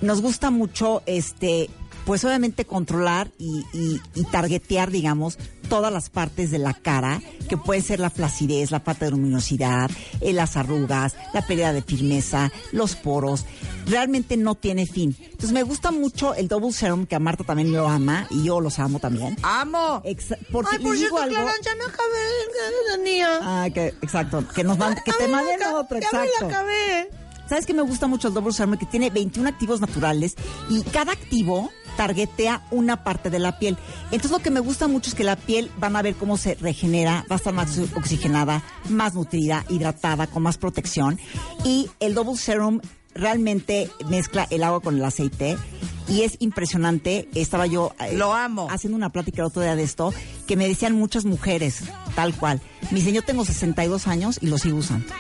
nos 0.01 0.23
gusta 0.23 0.51
mucho, 0.51 1.03
este, 1.05 1.69
pues 2.07 2.25
obviamente 2.25 2.65
controlar 2.65 3.31
y, 3.37 3.65
y, 3.75 4.01
y 4.15 4.25
targetear, 4.25 4.91
digamos, 4.91 5.39
todas 5.69 5.93
las 5.93 6.11
partes 6.11 6.51
de 6.51 6.59
la 6.59 6.75
cara, 6.75 7.21
que 7.49 7.57
puede 7.57 7.81
ser 7.83 8.01
la 8.01 8.11
flacidez, 8.11 8.71
la 8.71 8.81
falta 8.81 9.05
de 9.05 9.11
luminosidad, 9.13 9.91
eh, 10.21 10.33
las 10.33 10.57
arrugas, 10.57 11.15
la 11.35 11.47
pérdida 11.47 11.73
de 11.73 11.83
firmeza, 11.83 12.51
los 12.73 12.97
poros. 12.97 13.45
Realmente 13.87 14.37
no 14.37 14.55
tiene 14.55 14.87
fin. 14.87 15.17
Entonces 15.23 15.53
me 15.53 15.63
gusta 15.63 15.91
mucho 15.91 16.35
el 16.35 16.49
Double 16.49 16.73
Serum, 16.73 17.07
que 17.07 17.15
a 17.17 17.21
Marta 17.21 17.45
también 17.45 17.73
lo 17.73 17.89
ama, 17.89 18.27
y 18.31 18.45
yo 18.45 18.61
los 18.61 18.79
amo 18.79 18.99
también. 18.99 19.37
¡Amo! 19.43 20.03
Exa- 20.05 20.39
porque 20.53 20.77
Ay, 20.77 20.83
por 20.83 20.93
les 20.95 21.03
digo 21.05 21.17
cierto, 21.19 21.19
algo. 21.19 21.35
Clara, 21.35 21.53
ya 21.65 21.75
me 21.77 21.85
acabé 21.85 23.03
niña. 23.05 23.29
Ah, 23.43 23.69
que, 23.73 23.87
exacto. 24.03 24.45
Que 24.55 24.65
nos 24.65 24.79
van, 24.79 24.95
que 25.05 25.13
te 25.13 25.29
manden 25.29 25.61
otro, 25.75 25.99
Ya 26.01 26.09
me 26.19 26.25
exacto. 26.27 26.31
la 26.41 26.47
acabé. 26.49 27.11
¿Sabes 27.49 27.65
qué 27.65 27.73
me 27.73 27.83
gusta 27.83 28.07
mucho 28.07 28.29
el 28.29 28.35
Double 28.35 28.53
Serum? 28.53 28.77
Que 28.77 28.85
tiene 28.87 29.09
21 29.11 29.49
activos 29.49 29.81
naturales 29.81 30.35
y 30.69 30.83
cada 30.83 31.13
activo 31.13 31.71
targetea 31.99 32.63
una 32.71 33.03
parte 33.03 33.29
de 33.29 33.41
la 33.41 33.59
piel. 33.59 33.77
Entonces 34.13 34.31
lo 34.31 34.39
que 34.39 34.53
me 34.53 34.61
gusta 34.61 34.87
mucho 34.87 35.11
es 35.11 35.17
que 35.17 35.25
la 35.25 35.35
piel 35.35 35.69
van 35.81 35.97
a 35.97 36.03
ver 36.03 36.15
cómo 36.15 36.37
se 36.37 36.55
regenera, 36.55 37.25
va 37.29 37.35
a 37.35 37.39
estar 37.39 37.53
más 37.53 37.77
oxigenada, 37.97 38.63
más 38.89 39.15
nutrida, 39.15 39.65
hidratada, 39.69 40.29
con 40.29 40.45
más 40.45 40.59
protección. 40.59 41.19
Y 41.65 41.91
el 41.99 42.15
Double 42.15 42.37
Serum 42.37 42.81
realmente 43.15 43.91
mezcla 44.09 44.47
el 44.51 44.63
agua 44.63 44.81
con 44.81 44.97
el 44.97 45.05
aceite 45.05 45.59
y 46.07 46.23
es 46.23 46.37
impresionante. 46.39 47.29
Estaba 47.35 47.67
yo 47.67 47.93
eh, 47.99 48.17
Lo 48.17 48.33
amo. 48.33 48.69
haciendo 48.71 48.97
una 48.97 49.11
plática 49.11 49.43
el 49.43 49.49
otro 49.49 49.63
día 49.63 49.75
de 49.75 49.83
esto 49.83 50.15
que 50.47 50.57
me 50.57 50.69
decían 50.69 50.95
muchas 50.95 51.25
mujeres, 51.25 51.83
tal 52.15 52.33
cual. 52.33 52.61
Me 52.93 53.01
dicen, 53.01 53.13
yo 53.15 53.23
tengo 53.23 53.45
62 53.45 54.07
años 54.07 54.39
y 54.41 54.47
lo 54.47 54.57
sigo 54.57 54.79
usando. 54.79 55.13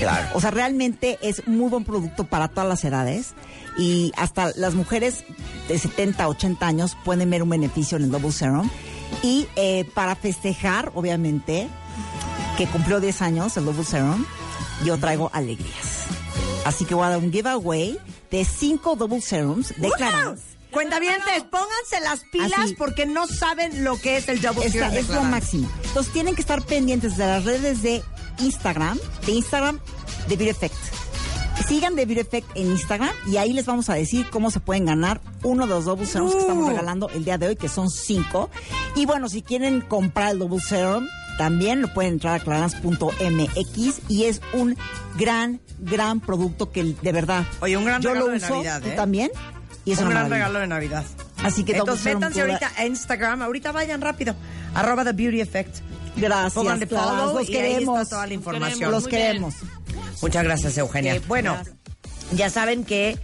Claro. 0.00 0.28
O 0.34 0.40
sea, 0.40 0.50
realmente 0.50 1.18
es 1.22 1.46
muy 1.46 1.68
buen 1.68 1.84
producto 1.84 2.24
para 2.24 2.48
todas 2.48 2.68
las 2.68 2.84
edades 2.84 3.34
y 3.76 4.12
hasta 4.16 4.50
las 4.56 4.74
mujeres 4.74 5.24
de 5.68 5.78
70, 5.78 6.26
80 6.26 6.66
años 6.66 6.96
pueden 7.04 7.30
ver 7.30 7.42
un 7.42 7.50
beneficio 7.50 7.96
en 7.98 8.04
el 8.04 8.10
Double 8.10 8.32
Serum. 8.32 8.68
Y 9.22 9.46
eh, 9.56 9.84
para 9.94 10.16
festejar, 10.16 10.90
obviamente, 10.94 11.68
que 12.56 12.66
cumplió 12.66 13.00
10 13.00 13.22
años 13.22 13.56
el 13.56 13.64
Double 13.66 13.84
Serum, 13.84 14.24
yo 14.84 14.98
traigo 14.98 15.30
alegrías. 15.32 16.06
Así 16.64 16.84
que 16.84 16.94
voy 16.94 17.04
a 17.06 17.10
dar 17.10 17.18
un 17.18 17.32
giveaway 17.32 17.98
de 18.30 18.44
5 18.44 18.96
Double 18.96 19.20
Serums 19.20 19.74
de 19.76 19.90
Clarins. 19.90 20.40
Cuentavientes, 20.70 21.42
pónganse 21.50 22.00
las 22.02 22.20
pilas 22.30 22.52
Así. 22.56 22.74
porque 22.74 23.04
no 23.04 23.26
saben 23.26 23.82
lo 23.82 24.00
que 24.00 24.16
es 24.16 24.28
el 24.28 24.40
Double 24.40 24.70
Serum 24.70 24.94
es 24.94 25.08
lo 25.08 25.22
máximo. 25.22 25.68
Entonces 25.84 26.12
tienen 26.12 26.34
que 26.34 26.42
estar 26.42 26.62
pendientes 26.62 27.16
de 27.16 27.26
las 27.26 27.44
redes 27.44 27.82
de 27.82 28.02
Instagram, 28.40 28.98
de 29.26 29.32
Instagram 29.32 29.80
de 30.28 30.36
Beauty 30.36 30.50
Effect. 30.50 30.74
sigan 31.68 31.94
The 31.94 32.06
Beauty 32.06 32.20
Effect 32.20 32.48
en 32.56 32.70
Instagram 32.70 33.10
y 33.26 33.36
ahí 33.36 33.52
les 33.52 33.66
vamos 33.66 33.90
a 33.90 33.94
decir 33.94 34.26
cómo 34.30 34.50
se 34.50 34.60
pueden 34.60 34.86
ganar 34.86 35.20
uno 35.42 35.66
de 35.66 35.74
los 35.74 35.84
Double 35.84 36.06
Serums 36.06 36.34
que 36.34 36.40
estamos 36.40 36.68
regalando 36.68 37.08
el 37.10 37.24
día 37.24 37.38
de 37.38 37.48
hoy, 37.48 37.56
que 37.56 37.68
son 37.68 37.90
cinco. 37.90 38.50
Y 38.94 39.06
bueno, 39.06 39.28
si 39.28 39.42
quieren 39.42 39.80
comprar 39.80 40.32
el 40.32 40.38
Double 40.38 40.60
Serum, 40.60 41.06
también 41.38 41.80
lo 41.80 41.92
pueden 41.92 42.14
entrar 42.14 42.40
a 42.40 42.44
clarans.mx 42.44 44.00
y 44.08 44.24
es 44.24 44.40
un 44.52 44.76
gran, 45.16 45.60
gran 45.78 46.20
producto 46.20 46.70
que 46.70 46.82
de 46.84 47.12
verdad. 47.12 47.46
Oye, 47.60 47.76
un 47.76 47.84
gran 47.84 48.02
yo 48.02 48.10
regalo 48.10 48.26
lo 48.26 48.32
de 48.32 48.38
uso, 48.38 48.62
tú 48.82 48.88
¿eh? 48.88 48.92
también. 48.96 49.30
Y 49.84 49.92
es 49.92 49.98
un 49.98 50.10
gran 50.10 50.24
maravilla. 50.24 50.36
regalo 50.36 50.58
de 50.58 50.66
Navidad. 50.66 51.04
Así 51.42 51.64
que 51.64 51.76
Entonces 51.76 52.04
métanse 52.04 52.42
ahorita 52.42 52.70
a 52.76 52.84
Instagram, 52.84 53.42
ahorita 53.42 53.72
vayan 53.72 54.00
rápido, 54.00 54.34
arroba 54.74 55.04
The 55.04 55.12
Beauty 55.12 55.40
Effect. 55.40 55.78
Gracias. 56.16 56.54
Pónganle 56.54 56.86
follow 56.86 57.34
los 57.34 57.48
y 57.48 57.56
ahí 57.56 57.62
queremos. 57.72 58.00
está 58.02 58.16
toda 58.16 58.26
la 58.26 58.34
información. 58.34 58.90
Los 58.90 59.02
Muy 59.04 59.10
bien. 59.12 59.22
queremos. 59.22 59.54
Muchas 60.22 60.44
gracias, 60.44 60.76
Eugenia. 60.78 61.20
Bueno, 61.28 61.56
ya 62.32 62.50
saben 62.50 62.84
que 62.84 63.18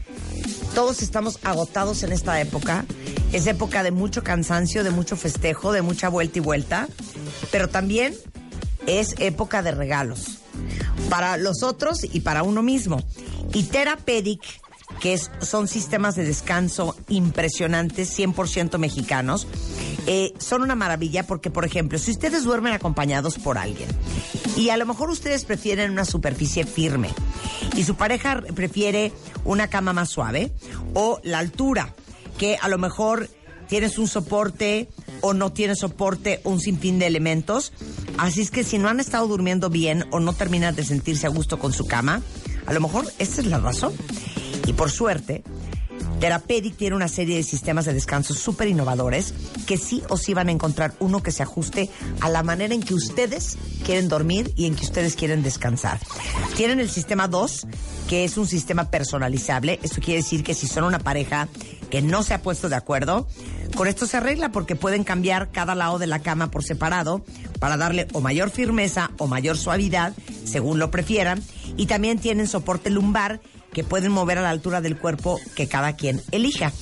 todos 0.75 1.03
estamos 1.03 1.39
agotados 1.45 2.03
en 2.03 2.13
esta 2.13 2.41
época. 2.41 2.85
Es 3.33 3.47
época 3.47 3.83
de 3.83 3.91
mucho 3.91 4.23
cansancio, 4.23 4.85
de 4.85 4.91
mucho 4.91 5.17
festejo, 5.17 5.73
de 5.73 5.83
mucha 5.83 6.09
vuelta 6.09 6.39
y 6.39 6.41
vuelta. 6.41 6.89
Pero 7.51 7.69
también 7.69 8.15
es 8.87 9.15
época 9.19 9.63
de 9.63 9.73
regalos. 9.73 10.39
Para 11.11 11.37
los 11.37 11.63
otros 11.63 12.01
y 12.05 12.21
para 12.21 12.43
uno 12.43 12.63
mismo. 12.63 13.03
Y 13.53 13.65
Therapedic, 13.65 14.41
que 15.01 15.13
es- 15.15 15.31
son 15.43 15.69
sistemas 15.69 16.15
de 16.15 16.25
descanso 16.25 16.97
impresionantes, 17.09 18.09
100% 18.17 18.79
mexicanos, 18.79 19.47
eh, 20.07 20.33
son 20.39 20.63
una 20.63 20.75
maravilla 20.75 21.27
porque, 21.27 21.51
por 21.51 21.65
ejemplo, 21.65 21.99
si 21.99 22.13
ustedes 22.13 22.45
duermen 22.45 22.73
acompañados 22.73 23.39
por 23.39 23.59
alguien 23.59 23.89
y 24.57 24.69
a 24.71 24.77
lo 24.77 24.87
mejor 24.87 25.11
ustedes 25.11 25.45
prefieren 25.45 25.91
una 25.91 26.05
superficie 26.05 26.65
firme 26.65 27.11
y 27.77 27.85
su 27.85 27.97
pareja 27.97 28.43
prefiere 28.55 29.13
una 29.45 29.69
cama 29.69 29.93
más 29.93 30.11
suave 30.11 30.53
o 30.95 31.21
la 31.25 31.39
altura, 31.39 31.95
que 32.39 32.57
a 32.61 32.69
lo 32.69 32.79
mejor 32.79 33.29
tienes 33.69 33.99
un 33.99 34.07
soporte 34.09 34.89
o 35.21 35.35
no 35.35 35.53
tienes 35.53 35.81
soporte, 35.81 36.41
un 36.45 36.61
sinfín 36.61 36.99
de 36.99 37.07
elementos. 37.07 37.73
Así 38.17 38.41
es 38.41 38.51
que 38.51 38.65
si 38.65 38.79
no 38.79 38.89
han 38.89 39.01
estado 39.01 39.27
durmiendo 39.27 39.71
bien 39.71 40.05
o 40.13 40.21
no 40.21 40.33
terminan 40.33 40.75
de 40.77 40.85
sentirse 40.85 41.27
a 41.27 41.31
gusto 41.31 41.59
con 41.59 41.73
su 41.73 41.87
cama, 41.87 42.23
a 42.67 42.73
lo 42.73 42.81
mejor 42.81 43.07
esta 43.19 43.41
es 43.41 43.47
la 43.47 43.59
razón. 43.59 43.93
Y 44.67 44.73
por 44.73 44.91
suerte, 44.91 45.43
Therapedic 46.21 46.77
tiene 46.77 46.97
una 46.97 47.09
serie 47.09 47.37
de 47.37 47.43
sistemas 47.43 47.85
de 47.85 47.95
descanso 47.95 48.35
súper 48.35 48.69
innovadores 48.69 49.35
que 49.67 49.77
sí 49.77 50.03
o 50.09 50.17
sí 50.17 50.35
van 50.35 50.49
a 50.49 50.53
encontrar 50.53 50.95
uno 50.99 51.23
que 51.23 51.33
se 51.33 51.43
ajuste 51.43 51.91
a 52.21 52.29
la 52.31 52.43
manera 52.43 52.75
en 52.75 52.83
que 52.83 52.95
ustedes 52.95 53.59
quieren 53.85 54.09
dormir 54.09 54.53
y 54.57 54.67
en 54.67 54.75
que 54.75 54.85
ustedes 54.85 55.15
quieren 55.15 55.43
descansar. 55.43 56.01
Tienen 56.57 56.81
el 56.81 56.89
sistema 56.89 57.29
2, 57.29 57.67
que 58.09 58.25
es 58.25 58.39
un 58.39 58.47
sistema 58.47 58.91
personalizable. 58.91 59.79
Esto 59.83 60.01
quiere 60.01 60.23
decir 60.23 60.43
que 60.43 60.55
si 60.55 60.67
son 60.67 60.85
una 60.85 60.99
pareja 60.99 61.49
que 61.91 62.03
no 62.03 62.23
se 62.23 62.35
ha 62.35 62.43
puesto 62.43 62.69
de 62.69 62.77
acuerdo, 62.77 63.27
con 63.77 63.89
esto 63.89 64.07
se 64.07 64.17
arregla 64.17 64.51
porque 64.51 64.75
pueden 64.75 65.05
cambiar 65.05 65.51
cada 65.51 65.75
lado 65.75 65.99
de 65.99 66.07
la 66.07 66.21
cama 66.21 66.51
por 66.51 66.65
separado 66.65 67.25
para 67.61 67.77
darle 67.77 68.09
o 68.13 68.21
mayor 68.21 68.51
firmeza 68.51 69.11
o 69.19 69.27
mayor 69.27 69.59
suavidad, 69.59 70.15
según 70.45 70.79
lo 70.79 70.91
prefieran. 70.91 71.43
Y 71.77 71.87
también 71.87 72.19
tienen 72.19 72.47
soporte 72.47 72.91
lumbar 72.91 73.41
que 73.77 73.85
pueden 73.85 74.11
mover 74.11 74.39
a 74.39 74.41
la 74.41 74.49
altura 74.49 74.81
del 74.81 74.97
cuerpo 74.97 75.39
que 75.55 75.69
cada 75.69 75.97
quien 75.97 76.23
elija. 76.33 76.73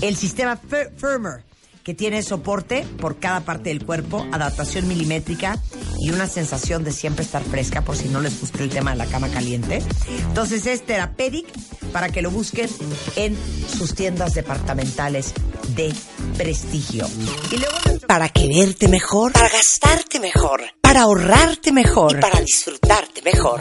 El 0.00 0.16
sistema 0.16 0.58
Fir- 0.58 0.90
Firmer, 0.96 1.44
que 1.84 1.92
tiene 1.92 2.22
soporte 2.22 2.86
por 2.98 3.18
cada 3.18 3.40
parte 3.40 3.68
del 3.68 3.84
cuerpo, 3.84 4.26
adaptación 4.32 4.88
milimétrica 4.88 5.58
y 6.00 6.08
una 6.08 6.26
sensación 6.26 6.84
de 6.84 6.92
siempre 6.92 7.22
estar 7.22 7.42
fresca, 7.44 7.82
por 7.82 7.98
si 7.98 8.08
no 8.08 8.22
les 8.22 8.40
gusta 8.40 8.62
el 8.62 8.70
tema 8.70 8.92
de 8.92 8.96
la 8.96 9.04
cama 9.04 9.28
caliente. 9.28 9.82
Entonces 10.28 10.64
es 10.64 10.86
Therapedic 10.86 11.46
para 11.92 12.08
que 12.08 12.22
lo 12.22 12.30
busquen 12.30 12.70
en 13.16 13.36
sus 13.76 13.94
tiendas 13.94 14.32
departamentales 14.32 15.34
de 15.76 15.92
prestigio. 16.38 17.06
Y 17.52 17.56
luego 17.58 17.76
para 18.06 18.30
quererte 18.30 18.88
mejor, 18.88 19.32
para 19.32 19.50
gastarte 19.50 20.18
mejor, 20.18 20.62
para 20.88 21.02
ahorrarte 21.02 21.70
mejor 21.70 22.16
y 22.16 22.18
para 22.18 22.40
disfrutarte 22.40 23.20
mejor. 23.20 23.60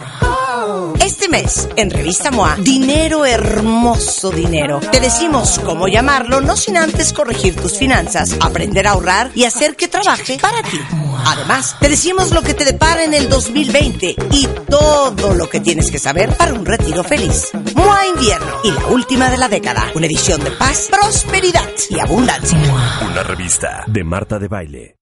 Este 1.04 1.28
mes, 1.28 1.68
en 1.76 1.90
Revista 1.90 2.32
MOA, 2.32 2.56
dinero 2.56 3.26
hermoso 3.26 4.32
dinero. 4.32 4.80
Te 4.80 5.02
decimos 5.02 5.60
cómo 5.60 5.90
llamarlo, 5.90 6.40
no 6.40 6.56
sin 6.56 6.78
antes 6.78 7.12
corregir 7.12 7.58
tus 7.58 7.78
finanzas, 7.78 8.34
aprender 8.40 8.88
a 8.88 8.92
ahorrar 8.92 9.32
y 9.36 9.44
hacer 9.44 9.76
que 9.76 9.90
trabaje 9.90 10.38
para 10.40 10.64
ti. 10.64 10.80
Además, 11.26 11.76
te 11.82 11.90
decimos 11.90 12.32
lo 12.32 12.42
que 12.42 12.54
te 12.54 12.64
depara 12.64 13.04
en 13.04 13.14
el 13.14 13.28
2020 13.28 14.16
y 14.32 14.48
todo 14.70 15.34
lo 15.34 15.50
que 15.50 15.60
tienes 15.60 15.92
que 15.92 16.00
saber 16.00 16.34
para 16.38 16.54
un 16.54 16.66
retiro 16.66 17.04
feliz. 17.04 17.52
MOA 17.76 18.08
Invierno 18.08 18.62
y 18.64 18.72
la 18.72 18.86
última 18.86 19.30
de 19.30 19.38
la 19.38 19.50
década. 19.50 19.92
Una 19.96 20.06
edición 20.06 20.42
de 20.46 20.52
paz, 20.52 20.88
prosperidad 20.90 21.68
y 21.90 22.00
abundancia. 22.00 22.58
Una 23.06 23.24
revista 23.24 23.84
de 23.86 24.04
Marta 24.06 24.40
de 24.40 24.48
Baile. 24.48 24.98